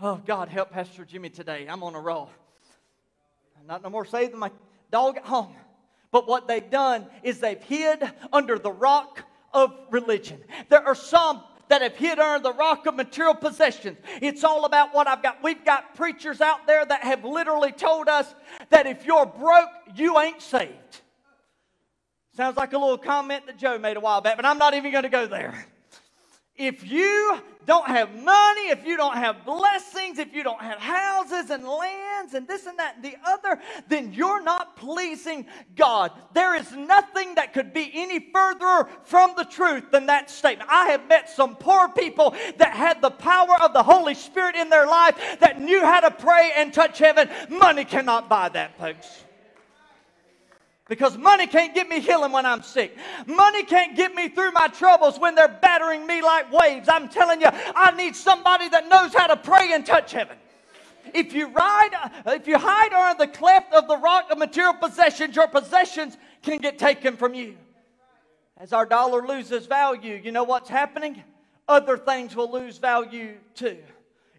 [0.00, 1.66] Oh, God, help Pastor Jimmy today.
[1.68, 2.30] I'm on a roll.
[3.58, 4.50] I'm not no more saved than my
[4.90, 5.54] dog at home.
[6.10, 9.24] But what they've done is they've hid under the rock
[9.54, 10.42] of religion.
[10.68, 13.98] There are some that have hid under the rock of material possessions.
[14.22, 15.42] It's all about what I've got.
[15.42, 18.34] We've got preachers out there that have literally told us
[18.70, 21.00] that if you're broke, you ain't saved.
[22.36, 24.92] Sounds like a little comment that Joe made a while back, but I'm not even
[24.92, 25.66] going to go there.
[26.58, 31.50] If you don't have money, if you don't have blessings, if you don't have houses
[31.50, 36.12] and lands and this and that and the other, then you're not pleasing God.
[36.32, 40.70] There is nothing that could be any further from the truth than that statement.
[40.72, 44.70] I have met some poor people that had the power of the Holy Spirit in
[44.70, 47.28] their life that knew how to pray and touch heaven.
[47.50, 49.25] Money cannot buy that, folks.
[50.88, 52.96] Because money can't get me healing when I'm sick.
[53.26, 56.88] Money can't get me through my troubles when they're battering me like waves.
[56.88, 60.36] I'm telling you, I need somebody that knows how to pray and touch heaven.
[61.12, 61.90] If you ride,
[62.26, 66.58] if you hide under the cleft of the rock of material possessions, your possessions can
[66.58, 67.56] get taken from you.
[68.58, 71.22] As our dollar loses value, you know what's happening?
[71.68, 73.78] Other things will lose value too.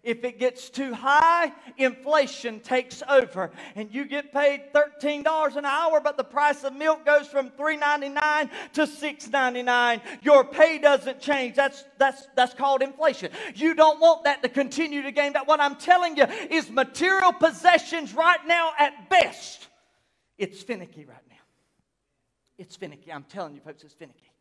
[0.08, 3.50] If it gets too high, inflation takes over.
[3.74, 8.48] And you get paid $13 an hour, but the price of milk goes from $3.99
[8.72, 10.00] to $6.99.
[10.22, 11.56] Your pay doesn't change.
[11.56, 13.32] That's, that's, that's called inflation.
[13.54, 15.46] You don't want that to continue to gain that.
[15.46, 19.68] What I'm telling you is material possessions right now, at best,
[20.38, 21.36] it's finicky right now.
[22.56, 23.12] It's finicky.
[23.12, 24.32] I'm telling you, folks, it's finicky.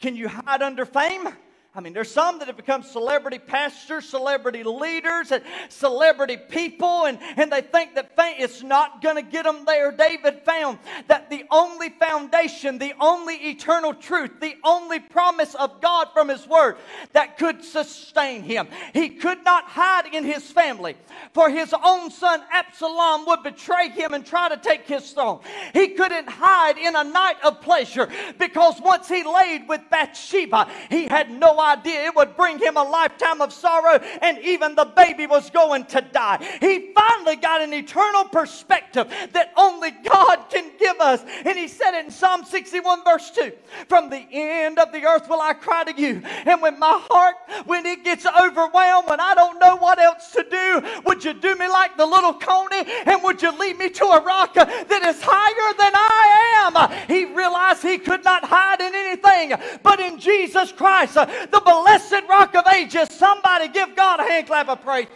[0.00, 1.28] Can you hide under fame?
[1.76, 7.18] I mean, there's some that have become celebrity pastors, celebrity leaders, and celebrity people, and,
[7.36, 9.92] and they think that fame, it's not going to get them there.
[9.92, 16.08] David found that the only foundation, the only eternal truth, the only promise of God
[16.14, 16.78] from His Word
[17.12, 18.68] that could sustain him.
[18.94, 20.96] He could not hide in his family,
[21.34, 25.40] for his own son Absalom would betray him and try to take his throne.
[25.74, 28.08] He couldn't hide in a night of pleasure
[28.38, 32.82] because once he laid with Bathsheba, he had no idea it would bring him a
[32.82, 36.38] lifetime of sorrow, and even the baby was going to die.
[36.60, 41.22] He finally got an eternal perspective that only God can give us.
[41.44, 43.52] And he said in Psalm 61, verse 2
[43.88, 46.22] From the end of the earth will I cry to you.
[46.24, 47.36] And when my heart,
[47.66, 51.54] when it gets overwhelmed, when I don't know what else to do, would you do
[51.56, 52.84] me like the little coney?
[53.06, 57.06] And would you lead me to a rock that is higher than I am?
[57.08, 62.54] He realized he could not hide in anything but in Jesus Christ, the blessed rock
[62.54, 63.08] of ages.
[63.12, 65.08] Somebody give God a hand clap of praise.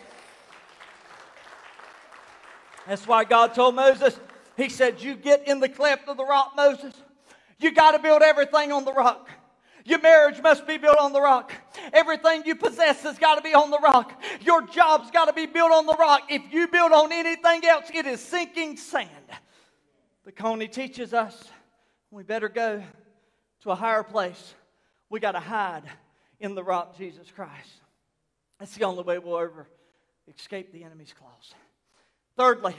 [2.86, 4.18] That's why God told Moses,
[4.56, 6.94] He said, You get in the cleft of the rock, Moses.
[7.58, 9.28] You got to build everything on the rock.
[9.84, 11.52] Your marriage must be built on the rock.
[11.92, 14.20] Everything you possess has got to be on the rock.
[14.40, 16.22] Your job's got to be built on the rock.
[16.28, 19.08] If you build on anything else, it is sinking sand.
[20.24, 21.44] The Coney teaches us
[22.10, 22.82] we better go
[23.62, 24.54] to a higher place.
[25.08, 25.84] We got to hide
[26.40, 27.70] in the rock, Jesus Christ.
[28.58, 29.68] That's the only way we'll ever
[30.34, 31.54] escape the enemy's claws.
[32.36, 32.74] Thirdly,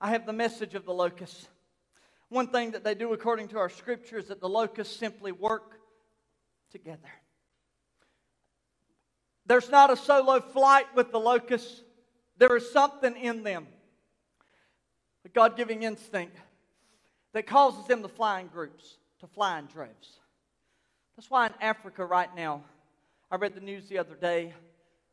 [0.00, 1.48] I have the message of the locusts.
[2.28, 5.78] One thing that they do according to our scripture is that the locusts simply work
[6.70, 7.08] together.
[9.46, 11.82] There's not a solo flight with the locusts,
[12.36, 13.66] there is something in them,
[15.24, 16.36] a God giving instinct
[17.32, 20.18] that causes them to fly in groups, to fly in droves.
[21.16, 22.64] That's why in Africa right now,
[23.30, 24.54] I read the news the other day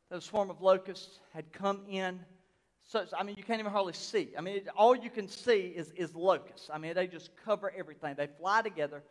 [0.10, 2.20] that a swarm of locusts had come in.
[3.18, 4.30] I mean, you can't even hardly see.
[4.38, 6.70] I mean, it, all you can see is, is locusts.
[6.72, 8.14] I mean, they just cover everything.
[8.16, 9.02] They fly together.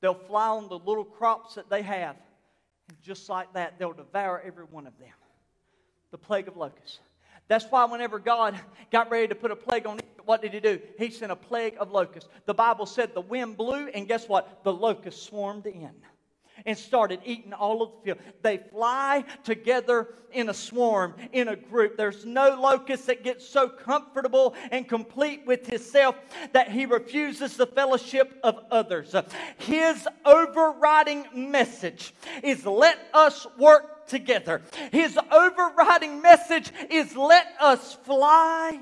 [0.00, 2.16] They'll fly on the little crops that they have.
[2.88, 5.12] And just like that, they'll devour every one of them.
[6.10, 7.00] The plague of locusts.
[7.48, 8.58] That's why whenever God
[8.90, 10.80] got ready to put a plague on Egypt, what did he do?
[10.98, 12.30] He sent a plague of locusts.
[12.46, 14.64] The Bible said the wind blew, and guess what?
[14.64, 15.90] The locusts swarmed in
[16.66, 18.18] and started eating all of the field.
[18.42, 21.96] They fly together in a swarm, in a group.
[21.96, 26.16] There's no locust that gets so comfortable and complete with himself
[26.52, 29.14] that he refuses the fellowship of others.
[29.58, 34.62] His overriding message is let us work together.
[34.90, 38.80] His overriding message is let us fly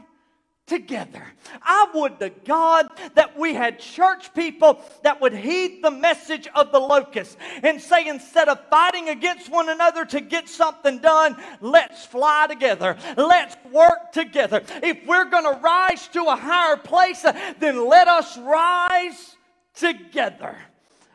[0.66, 1.22] together.
[1.62, 6.72] I would to God that we had church people that would heed the message of
[6.72, 12.04] the locust and say, instead of fighting against one another to get something done, let's
[12.04, 12.96] fly together.
[13.16, 14.62] Let's work together.
[14.82, 17.24] If we're going to rise to a higher place,
[17.60, 19.36] then let us rise
[19.74, 20.56] together.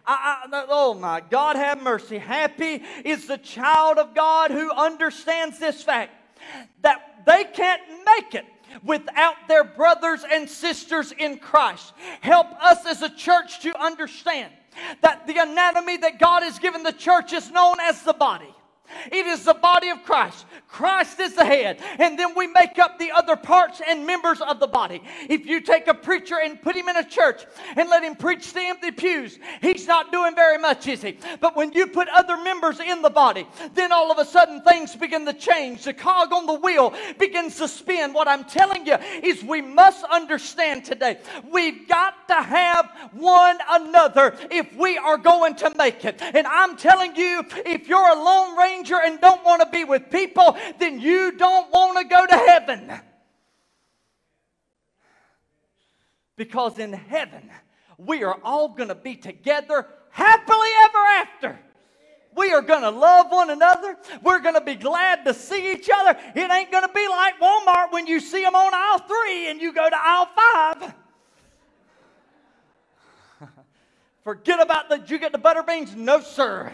[0.05, 2.17] I, I, oh my God, have mercy.
[2.17, 6.11] Happy is the child of God who understands this fact
[6.81, 8.45] that they can't make it
[8.83, 11.93] without their brothers and sisters in Christ.
[12.21, 14.51] Help us as a church to understand
[15.01, 18.53] that the anatomy that God has given the church is known as the body.
[19.11, 20.45] It is the body of Christ.
[20.67, 21.79] Christ is the head.
[21.99, 25.01] And then we make up the other parts and members of the body.
[25.29, 27.43] If you take a preacher and put him in a church
[27.75, 31.17] and let him preach the empty pews, he's not doing very much, is he?
[31.39, 34.95] But when you put other members in the body, then all of a sudden things
[34.95, 35.83] begin to change.
[35.83, 38.13] The cog on the wheel begins to spin.
[38.13, 41.19] What I'm telling you is we must understand today
[41.51, 46.21] we've got to have one another if we are going to make it.
[46.21, 48.57] And I'm telling you, if you're a lone
[48.89, 52.91] and don't want to be with people, then you don't want to go to heaven.
[56.35, 57.49] Because in heaven,
[57.97, 61.59] we are all going to be together happily ever after.
[62.35, 63.97] We are going to love one another.
[64.23, 66.17] We're going to be glad to see each other.
[66.33, 69.61] It ain't going to be like Walmart when you see them on aisle three and
[69.61, 70.93] you go to aisle five.
[74.23, 75.95] Forget about did you get the butter beans?
[75.95, 76.71] No, sir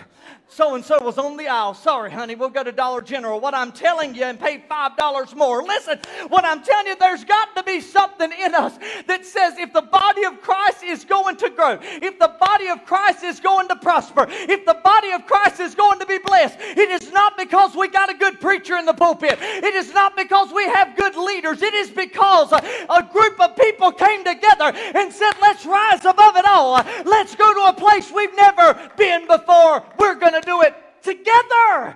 [0.50, 1.74] so and so was on the aisle.
[1.74, 3.39] Sorry, honey, we'll go to Dollar General.
[3.39, 5.62] What I'm telling you and pay $5 more.
[5.62, 8.78] Listen, what I'm telling you, there's got to be something in us
[9.08, 12.86] that says if the body of Christ is going to grow, if the body of
[12.86, 16.58] Christ is going to prosper, if the body of Christ is going to be blessed,
[16.60, 19.38] it is not because we got a good preacher in the pulpit.
[19.41, 21.62] It is not because we have good leaders.
[21.62, 26.38] It is because a, a group of people came together and said, let's rise above
[26.38, 26.82] it all.
[27.06, 29.84] Let's go to a place we've never been before.
[30.00, 31.96] We're going to do it together.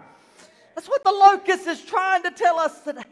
[0.75, 3.03] That's what the locust is trying to tell us today.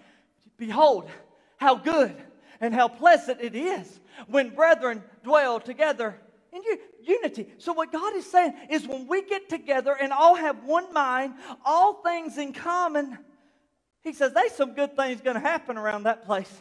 [0.57, 1.09] Behold,
[1.57, 2.15] how good
[2.61, 6.19] and how pleasant it is when brethren dwell together
[6.51, 6.61] in
[7.01, 7.47] unity.
[7.57, 11.35] So, what God is saying is when we get together and all have one mind,
[11.63, 13.17] all things in common,
[14.01, 16.51] He says there's some good things going to happen around that place.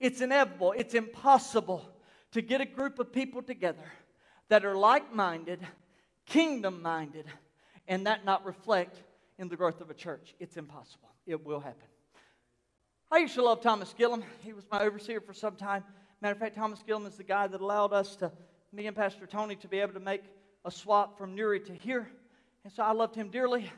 [0.00, 1.88] It's inevitable, it's impossible
[2.32, 3.84] to get a group of people together
[4.48, 5.60] that are like minded,
[6.24, 7.26] kingdom minded,
[7.88, 9.02] and that not reflect
[9.38, 10.34] in the growth of a church.
[10.40, 11.08] It's impossible.
[11.26, 11.86] It will happen.
[13.10, 14.24] I used to love Thomas Gillum.
[14.40, 15.84] He was my overseer for some time.
[16.20, 18.32] Matter of fact, Thomas Gillum is the guy that allowed us to,
[18.72, 20.22] me and Pastor Tony, to be able to make
[20.64, 22.08] a swap from Newry to here.
[22.64, 23.70] And so I loved him dearly.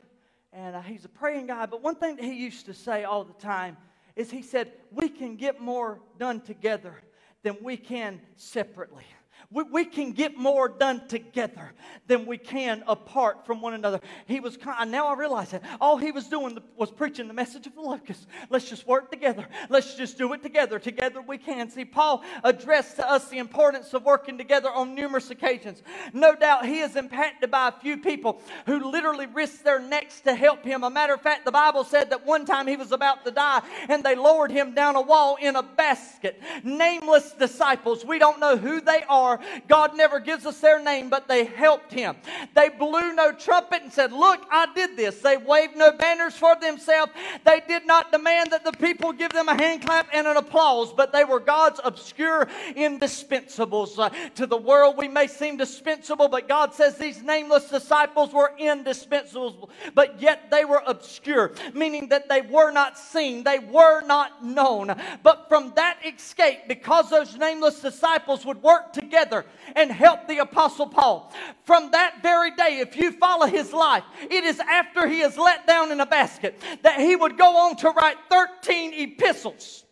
[0.52, 1.66] And uh, he's a praying guy.
[1.66, 3.76] But one thing that he used to say all the time
[4.16, 6.94] is he said, We can get more done together
[7.42, 9.04] than we can separately.
[9.50, 11.72] We, we can get more done together
[12.06, 13.98] than we can apart from one another.
[14.26, 17.66] He was kind, now I realize that all he was doing was preaching the message
[17.66, 18.26] of the locust.
[18.50, 19.46] Let's just work together.
[19.70, 20.78] Let's just do it together.
[20.78, 21.70] Together we can.
[21.70, 25.82] See, Paul addressed to us the importance of working together on numerous occasions.
[26.12, 30.34] No doubt he is impacted by a few people who literally risked their necks to
[30.34, 30.84] help him.
[30.84, 33.62] A matter of fact, the Bible said that one time he was about to die
[33.88, 36.38] and they lowered him down a wall in a basket.
[36.62, 38.04] Nameless disciples.
[38.04, 41.92] We don't know who they are God never gives us their name, but they helped
[41.92, 42.16] him.
[42.54, 45.20] They blew no trumpet and said, Look, I did this.
[45.20, 47.12] They waved no banners for themselves.
[47.44, 50.92] They did not demand that the people give them a hand clap and an applause,
[50.92, 53.98] but they were God's obscure indispensables.
[53.98, 58.52] Uh, to the world, we may seem dispensable, but God says these nameless disciples were
[58.58, 64.44] indispensables, but yet they were obscure, meaning that they were not seen, they were not
[64.44, 64.94] known.
[65.22, 70.38] But from that escape, because those nameless disciples would work together, together and help the
[70.38, 71.32] Apostle Paul.
[71.64, 75.66] From that very day, if you follow his life, it is after he is let
[75.66, 79.84] down in a basket that he would go on to write 13 epistles.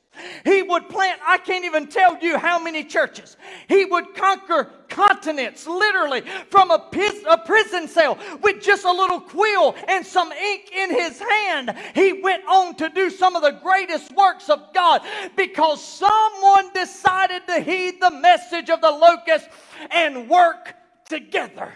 [0.45, 3.37] He would plant, I can't even tell you how many churches.
[3.69, 6.91] He would conquer continents, literally, from a,
[7.29, 11.77] a, prison cell with just a little quill and some ink in his hand.
[11.95, 15.03] He went on to do some of the greatest works of God
[15.37, 19.49] because someone decided to heed the message of the locust
[19.91, 20.75] and work
[21.11, 21.75] together.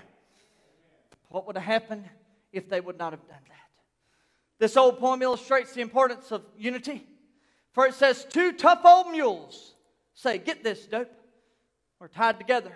[1.29, 2.09] What would have happened
[2.53, 3.57] if they would not have done that?
[4.59, 7.07] This old poem illustrates the importance of unity.
[7.75, 9.75] For it says, Two tough old mules
[10.15, 11.11] say, Get this, dope.
[12.01, 12.73] We're tied together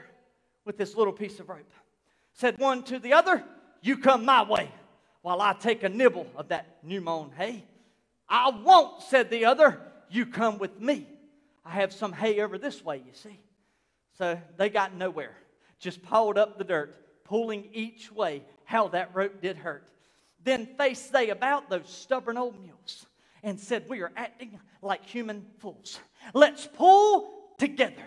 [0.65, 1.71] with this little piece of rope.
[2.33, 3.45] Said one to the other,
[3.81, 4.71] You come my way
[5.23, 7.65] while I take a nibble of that new mown hay.
[8.29, 9.81] I won't, said the other.
[10.11, 11.07] You come with me.
[11.65, 13.41] I have some hay over this way, you see.
[14.19, 15.35] So they got nowhere.
[15.79, 16.95] Just pawed up the dirt,
[17.25, 18.43] pulling each way.
[18.65, 19.85] How that rope did hurt.
[20.43, 23.07] Then faced they about those stubborn old mules
[23.43, 26.01] and said, We are acting like human fools.
[26.33, 28.05] Let's pull together,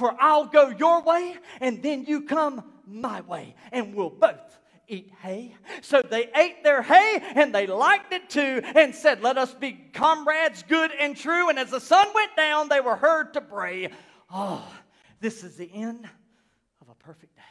[0.00, 5.12] for I'll go your way, and then you come my way, and we'll both eat
[5.20, 5.54] hay.
[5.82, 9.72] So they ate their hay and they liked it too and said, Let us be
[9.92, 11.50] comrades, good and true.
[11.50, 13.90] And as the sun went down, they were heard to bray,
[14.32, 14.66] Oh,
[15.20, 16.08] this is the end
[16.80, 17.42] of a perfect day.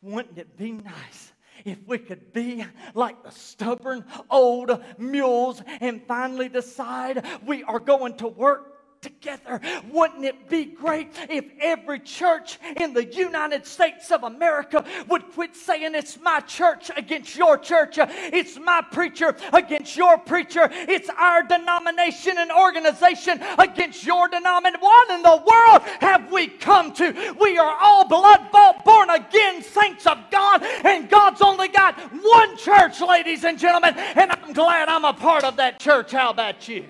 [0.00, 1.32] Wouldn't it be nice
[1.66, 2.64] if we could be
[2.94, 8.75] like the stubborn old mules and finally decide we are going to work
[9.06, 9.60] together.
[9.90, 15.54] Wouldn't it be great if every church in the United States of America would quit
[15.54, 21.44] saying it's my church against your church, it's my preacher against your preacher, it's our
[21.44, 24.80] denomination and organization against your denomination?
[24.80, 27.36] What in the world have we come to?
[27.40, 32.56] We are all blood bought, born again saints of God, and God's only got one
[32.56, 36.10] church, ladies and gentlemen, and I'm glad I'm a part of that church.
[36.10, 36.84] How about you?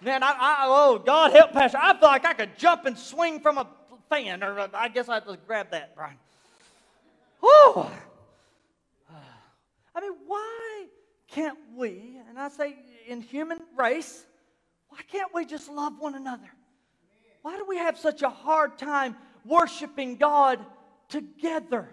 [0.00, 1.78] Man, I, I, oh, God help Pastor.
[1.80, 3.66] I feel like I could jump and swing from a
[4.10, 6.16] fan, or uh, I guess I have to grab that, Brian.
[7.40, 7.86] Whew.
[9.94, 10.86] I mean, why
[11.28, 12.76] can't we, and I say
[13.08, 14.26] in human race,
[14.90, 16.50] why can't we just love one another?
[17.42, 20.58] Why do we have such a hard time worshiping God
[21.08, 21.88] together?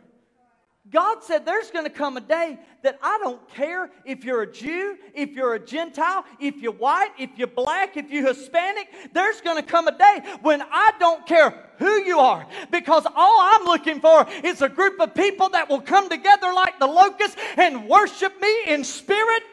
[0.91, 4.51] God said there's going to come a day that I don't care if you're a
[4.51, 8.89] Jew, if you're a Gentile, if you're white, if you're black, if you're Hispanic.
[9.13, 13.39] There's going to come a day when I don't care who you are because all
[13.41, 17.38] I'm looking for is a group of people that will come together like the locusts
[17.55, 19.43] and worship me in spirit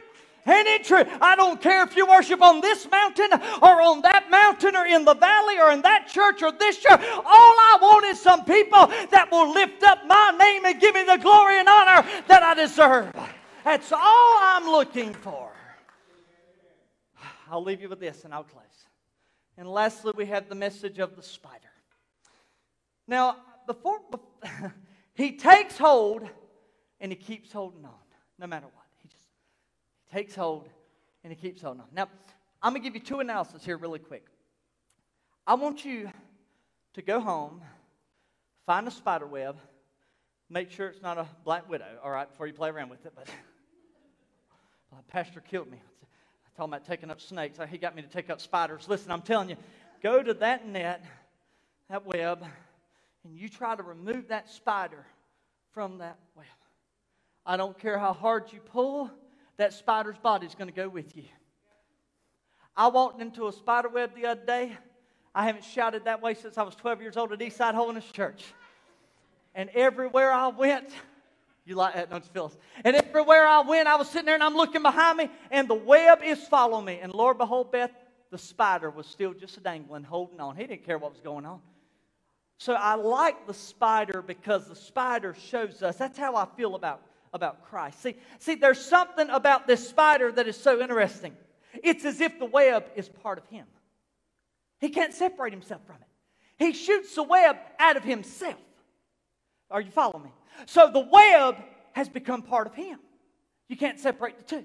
[0.46, 1.06] and in truth.
[1.20, 3.28] I don't care if you worship on this mountain
[3.62, 7.00] or on that mountain or in the valley or in that church or this church.
[7.00, 11.04] All I want is some people that will lift up my name and give me
[11.04, 13.12] the glory and honor that I deserve.
[13.64, 15.52] That's all I'm looking for.
[17.50, 18.64] I'll leave you with this and I'll close.
[19.58, 21.56] And lastly, we have the message of the spider.
[23.06, 23.36] Now,
[23.66, 23.98] before,
[25.14, 26.22] he takes hold
[27.00, 27.92] and he keeps holding on,
[28.38, 28.79] no matter what
[30.12, 30.68] takes hold
[31.24, 31.88] and he keeps holding on.
[31.92, 32.08] Now,
[32.62, 34.26] I'm going to give you two analyses here really quick.
[35.46, 36.10] I want you
[36.94, 37.62] to go home,
[38.66, 39.56] find a spider web,
[40.48, 43.12] make sure it's not a black widow, all right, before you play around with it.
[43.14, 43.28] But
[45.08, 45.78] Pastor killed me.
[45.78, 47.58] I told him about taking up snakes.
[47.70, 48.86] He got me to take up spiders.
[48.88, 49.56] Listen, I'm telling you,
[50.02, 51.04] go to that net,
[51.88, 52.44] that web,
[53.24, 55.06] and you try to remove that spider
[55.72, 56.46] from that web.
[57.46, 59.10] I don't care how hard you pull,
[59.60, 61.24] that spider's body is going to go with you.
[62.76, 64.76] I walked into a spider web the other day.
[65.34, 68.42] I haven't shouted that way since I was 12 years old at Eastside Holiness Church.
[69.54, 70.88] And everywhere I went,
[71.66, 72.56] you like that, don't you, Phyllis?
[72.84, 75.74] And everywhere I went, I was sitting there and I'm looking behind me, and the
[75.74, 76.98] web is following me.
[77.02, 77.92] And Lord, behold, Beth,
[78.30, 80.56] the spider was still just dangling, holding on.
[80.56, 81.60] He didn't care what was going on.
[82.56, 85.96] So I like the spider because the spider shows us.
[85.96, 87.02] That's how I feel about
[87.32, 88.02] about Christ.
[88.02, 91.36] See, see, there's something about this spider that is so interesting.
[91.82, 93.66] It's as if the web is part of him.
[94.80, 96.64] He can't separate himself from it.
[96.64, 98.56] He shoots the web out of himself.
[99.70, 100.30] Are you following me?
[100.66, 101.56] So the web
[101.92, 102.98] has become part of him.
[103.68, 104.64] You can't separate the two.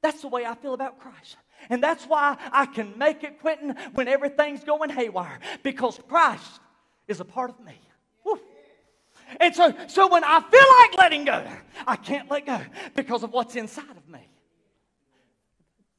[0.00, 1.36] That's the way I feel about Christ.
[1.70, 6.60] And that's why I can make it, Quentin, when everything's going haywire, because Christ
[7.08, 7.80] is a part of me.
[9.40, 11.46] And so, so when I feel like letting go,
[11.86, 12.60] I can't let go
[12.94, 14.28] because of what's inside of me.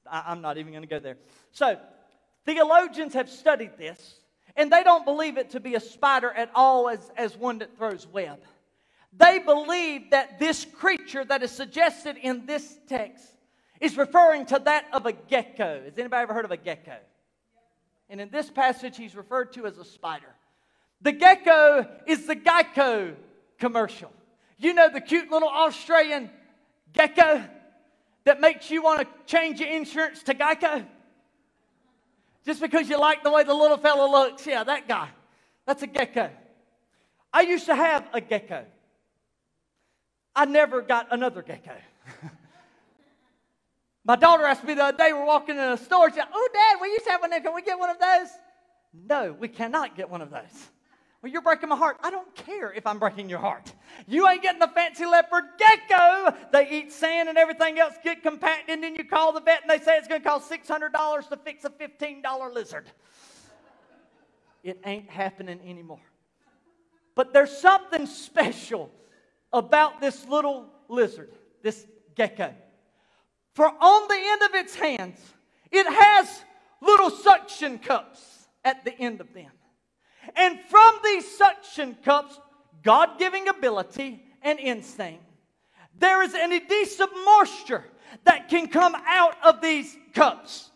[0.09, 1.17] I, am not even going to go there.
[1.51, 1.79] So,
[2.45, 4.19] theologians have studied this,
[4.55, 7.75] and they don't believe it to be a spider at all as, as one that
[7.77, 8.39] throws web.
[9.17, 13.25] They believe that this creature that is suggested in this text
[13.79, 15.83] is referring to that of a gecko.
[15.83, 16.97] Has anybody ever heard of a gecko?
[18.09, 20.34] And in this passage, he's referred to as a spider.
[21.01, 23.15] The gecko is the Geico
[23.59, 24.11] commercial.
[24.57, 26.29] You know the cute little Australian
[26.93, 27.43] gecko
[28.23, 30.85] that makes you want to change your insurance to Geico?
[32.45, 34.45] Just because you like the way the little fellow looks.
[34.45, 35.09] Yeah, that guy.
[35.65, 36.29] That's a gecko.
[37.33, 38.65] I used to have a gecko.
[40.35, 41.73] I never got another gecko.
[44.05, 46.09] My daughter asked me the other day, we're walking in a store.
[46.09, 47.31] She said, Oh, Dad, we used to have one.
[47.31, 48.27] Can we get one of those?
[48.93, 50.69] No, we cannot get one of those.
[51.25, 51.97] Well, you're breaking my heart.
[52.03, 53.73] I don't care if I'm breaking your heart.
[54.05, 56.37] You ain't getting the fancy leopard gecko.
[56.51, 59.71] They eat sand and everything else get compacted, and then you call the vet and
[59.71, 62.91] they say it's going to cost $600 to fix a $15 lizard.
[64.63, 65.97] It ain't happening anymore.
[67.15, 68.91] But there's something special
[69.51, 71.31] about this little lizard,
[71.63, 72.53] this gecko.
[73.55, 75.17] For on the end of its hands,
[75.71, 76.43] it has
[76.83, 79.49] little suction cups at the end of them.
[80.35, 82.39] And from these suction cups,
[82.83, 85.23] God giving ability and instinct,
[85.97, 87.85] there is an adhesive moisture
[88.25, 90.71] that can come out of these cups.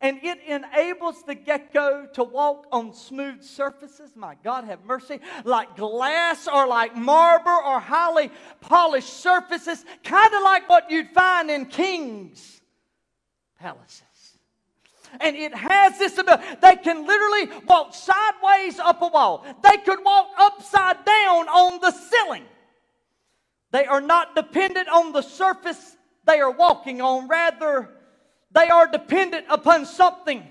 [0.00, 4.14] and it enables the gecko to walk on smooth surfaces.
[4.14, 5.20] My God, have mercy.
[5.44, 8.30] Like glass or like marble or highly
[8.60, 12.60] polished surfaces, kind of like what you'd find in kings'
[13.58, 14.02] palaces.
[15.20, 16.44] And it has this ability.
[16.60, 21.90] They can literally walk sideways up a wall, they could walk upside down on the
[21.90, 22.44] ceiling.
[23.72, 27.90] They are not dependent on the surface they are walking on, rather,
[28.50, 30.46] they are dependent upon something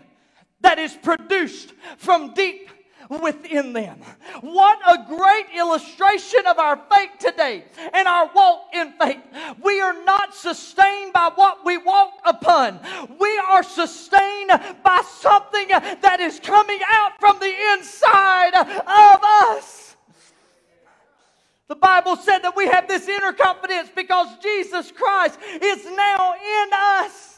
[0.62, 2.70] that is produced from deep
[3.10, 4.00] within them.
[4.42, 9.22] What a great illustration of our faith today and our walk in faith.
[9.64, 12.80] We are not sustained by what we walk upon,
[13.20, 14.52] we are sustained
[14.84, 19.86] by something that is coming out from the inside of us.
[21.68, 26.70] The Bible said that we have this inner confidence because Jesus Christ is now in
[26.74, 27.35] us.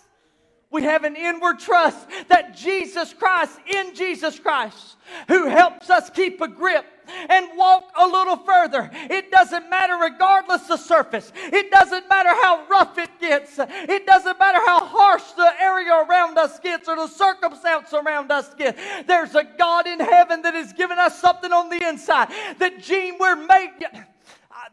[0.70, 4.98] We have an inward trust that Jesus Christ, in Jesus Christ,
[5.30, 6.86] who helps us keep a grip
[7.30, 8.90] and walk a little further.
[8.94, 11.32] It doesn't matter, regardless the surface.
[11.36, 13.58] It doesn't matter how rough it gets.
[13.60, 18.54] It doesn't matter how harsh the area around us gets or the circumstance around us
[18.54, 18.78] gets.
[19.08, 22.28] There's a God in heaven that has given us something on the inside
[22.60, 23.72] that, Gene, we're made.
[23.94, 24.04] Uh,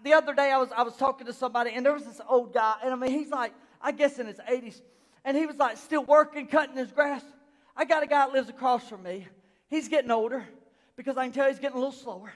[0.02, 2.52] the other day I was, I was talking to somebody, and there was this old
[2.52, 4.80] guy, and I mean, he's like, I guess in his 80s
[5.24, 7.22] and he was like still working, cutting his grass.
[7.76, 9.26] I got a guy that lives across from me.
[9.68, 10.44] He's getting older
[10.96, 12.32] because I can tell he's getting a little slower.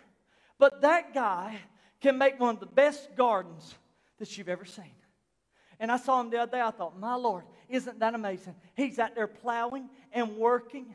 [0.58, 1.58] But that guy
[2.00, 3.74] can make one of the best gardens
[4.18, 4.90] that you've ever seen.
[5.80, 6.60] And I saw him the other day.
[6.60, 8.56] I thought, my Lord, isn't that amazing?
[8.74, 10.94] He's out there plowing and working.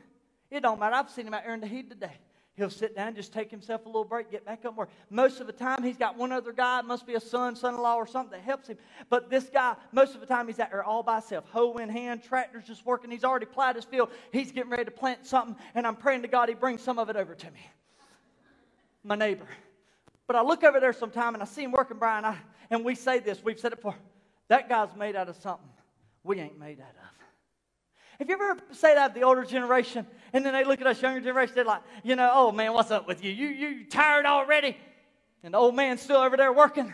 [0.50, 0.94] It don't matter.
[0.94, 2.12] I've seen him out there in the heat today.
[2.56, 4.88] He'll sit down, just take himself a little break, get back up work.
[5.10, 7.74] Most of the time, he's got one other guy, it must be a son, son
[7.74, 8.78] in law, or something that helps him.
[9.10, 11.88] But this guy, most of the time, he's out there all by himself, hoe in
[11.88, 13.10] hand, tractor's just working.
[13.10, 14.10] He's already plowed his field.
[14.32, 17.10] He's getting ready to plant something, and I'm praying to God he brings some of
[17.10, 17.60] it over to me.
[19.02, 19.48] My neighbor.
[20.28, 22.36] But I look over there sometime and I see him working, Brian, I,
[22.70, 23.96] and we say this, we've said it before.
[24.48, 25.68] That guy's made out of something
[26.22, 27.03] we ain't made out of.
[28.18, 31.02] Have you ever say that to the older generation, and then they look at us
[31.02, 33.32] younger generation, they're like, you know, oh man, what's up with you?
[33.32, 34.76] You you tired already?
[35.42, 36.92] And the old man's still over there working.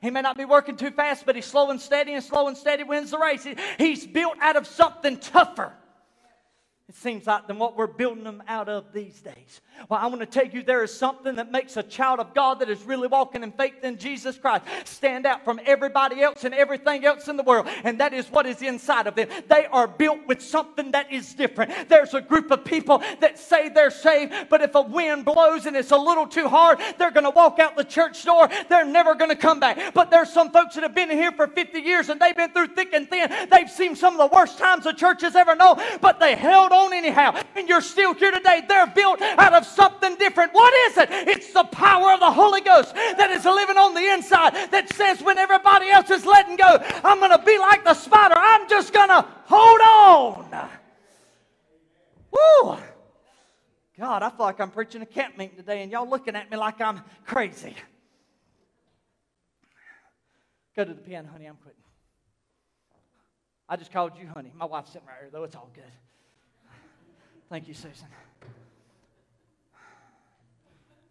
[0.00, 2.56] He may not be working too fast, but he's slow and steady, and slow and
[2.56, 3.44] steady wins the race.
[3.44, 5.72] He, he's built out of something tougher
[6.88, 9.60] it seems like, than what we're building them out of these days.
[9.88, 12.60] Well, I want to tell you there is something that makes a child of God
[12.60, 16.54] that is really walking in faith in Jesus Christ stand out from everybody else and
[16.54, 19.28] everything else in the world, and that is what is inside of them.
[19.48, 21.88] They are built with something that is different.
[21.88, 25.76] There's a group of people that say they're saved, but if a wind blows and
[25.76, 28.48] it's a little too hard, they're going to walk out the church door.
[28.68, 29.94] They're never going to come back.
[29.94, 32.68] But there's some folks that have been here for 50 years and they've been through
[32.68, 33.30] thick and thin.
[33.50, 36.71] They've seen some of the worst times the church has ever known, but they held
[36.72, 37.40] on anyhow.
[37.54, 38.62] And you're still here today.
[38.66, 40.52] They're built out of something different.
[40.52, 41.08] What is it?
[41.10, 45.22] It's the power of the Holy Ghost that is living on the inside that says
[45.22, 48.34] when everybody else is letting go, I'm going to be like the spider.
[48.36, 50.70] I'm just going to hold on.
[52.32, 52.76] Woo!
[53.98, 56.56] God, I feel like I'm preaching a camp meeting today, and y'all looking at me
[56.56, 57.76] like I'm crazy.
[60.74, 61.46] Go to the pen, honey.
[61.46, 61.78] I'm quitting.
[63.68, 64.52] I just called you honey.
[64.56, 65.44] My wife's sitting right here, though.
[65.44, 65.84] It's all good.
[67.52, 68.06] Thank you, Susan.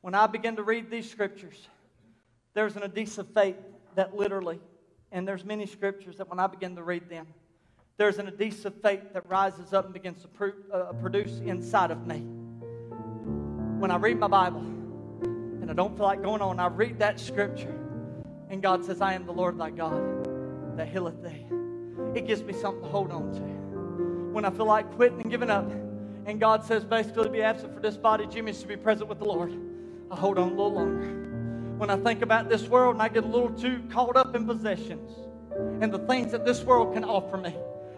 [0.02, 1.68] When I begin to read these scriptures,
[2.56, 3.58] there's an adhesive faith
[3.94, 4.60] that literally,
[5.12, 7.28] and there's many scriptures that when I begin to read them,
[7.98, 12.22] there's an adhesive faith that rises up and begins to uh, produce inside of me.
[13.78, 17.20] When I read my Bible and I don't feel like going on, I read that
[17.20, 17.78] scripture,
[18.50, 21.46] and God says, I am the Lord thy God that healeth thee.
[22.16, 23.42] It gives me something to hold on to.
[24.34, 25.72] When I feel like quitting and giving up,
[26.26, 29.10] and God says basically to be absent for this body, Jimmy, is to be present
[29.10, 29.52] with the Lord.
[30.10, 31.78] I hold on a little longer.
[31.78, 34.46] When I think about this world and I get a little too caught up in
[34.46, 35.12] possessions
[35.82, 37.56] and the things that this world can offer me,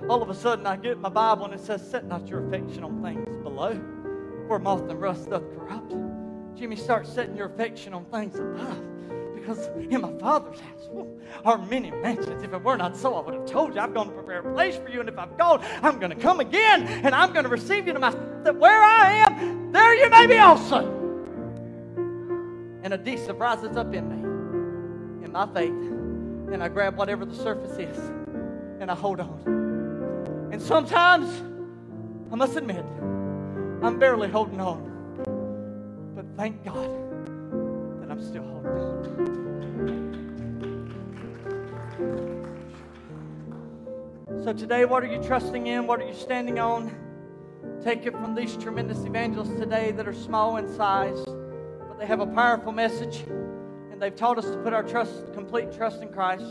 [0.09, 2.83] all of a sudden I get my Bible and it says, Set not your affection
[2.83, 3.75] on things below,
[4.47, 5.93] where moth and rust doth corrupt.
[6.55, 8.81] Jimmy, start setting your affection on things above
[9.43, 10.89] because in my Father's house
[11.43, 12.43] are many mansions.
[12.43, 14.53] If it were not so, I would have told you, I'm going to prepare a
[14.53, 15.01] place for you.
[15.01, 17.93] And if I've gone, I'm going to come again and I'm going to receive you
[17.93, 18.23] to myself.
[18.45, 20.87] That where I am, there you may be also.
[22.83, 25.71] And a adhesive rises up in me, in my faith,
[26.53, 27.97] and I grab whatever the surface is
[28.79, 30.49] and I hold on.
[30.53, 31.27] And sometimes,
[32.31, 32.85] I must admit,
[33.81, 34.91] I'm barely holding on.
[36.15, 37.02] But thank God
[38.13, 38.93] I'm still holding on.
[44.43, 45.87] So today, what are you trusting in?
[45.87, 46.95] What are you standing on?
[47.83, 52.19] take it from these tremendous evangelists today that are small in size, but they have
[52.19, 53.25] a powerful message,
[53.91, 56.45] and they've taught us to put our trust, complete trust in Christ.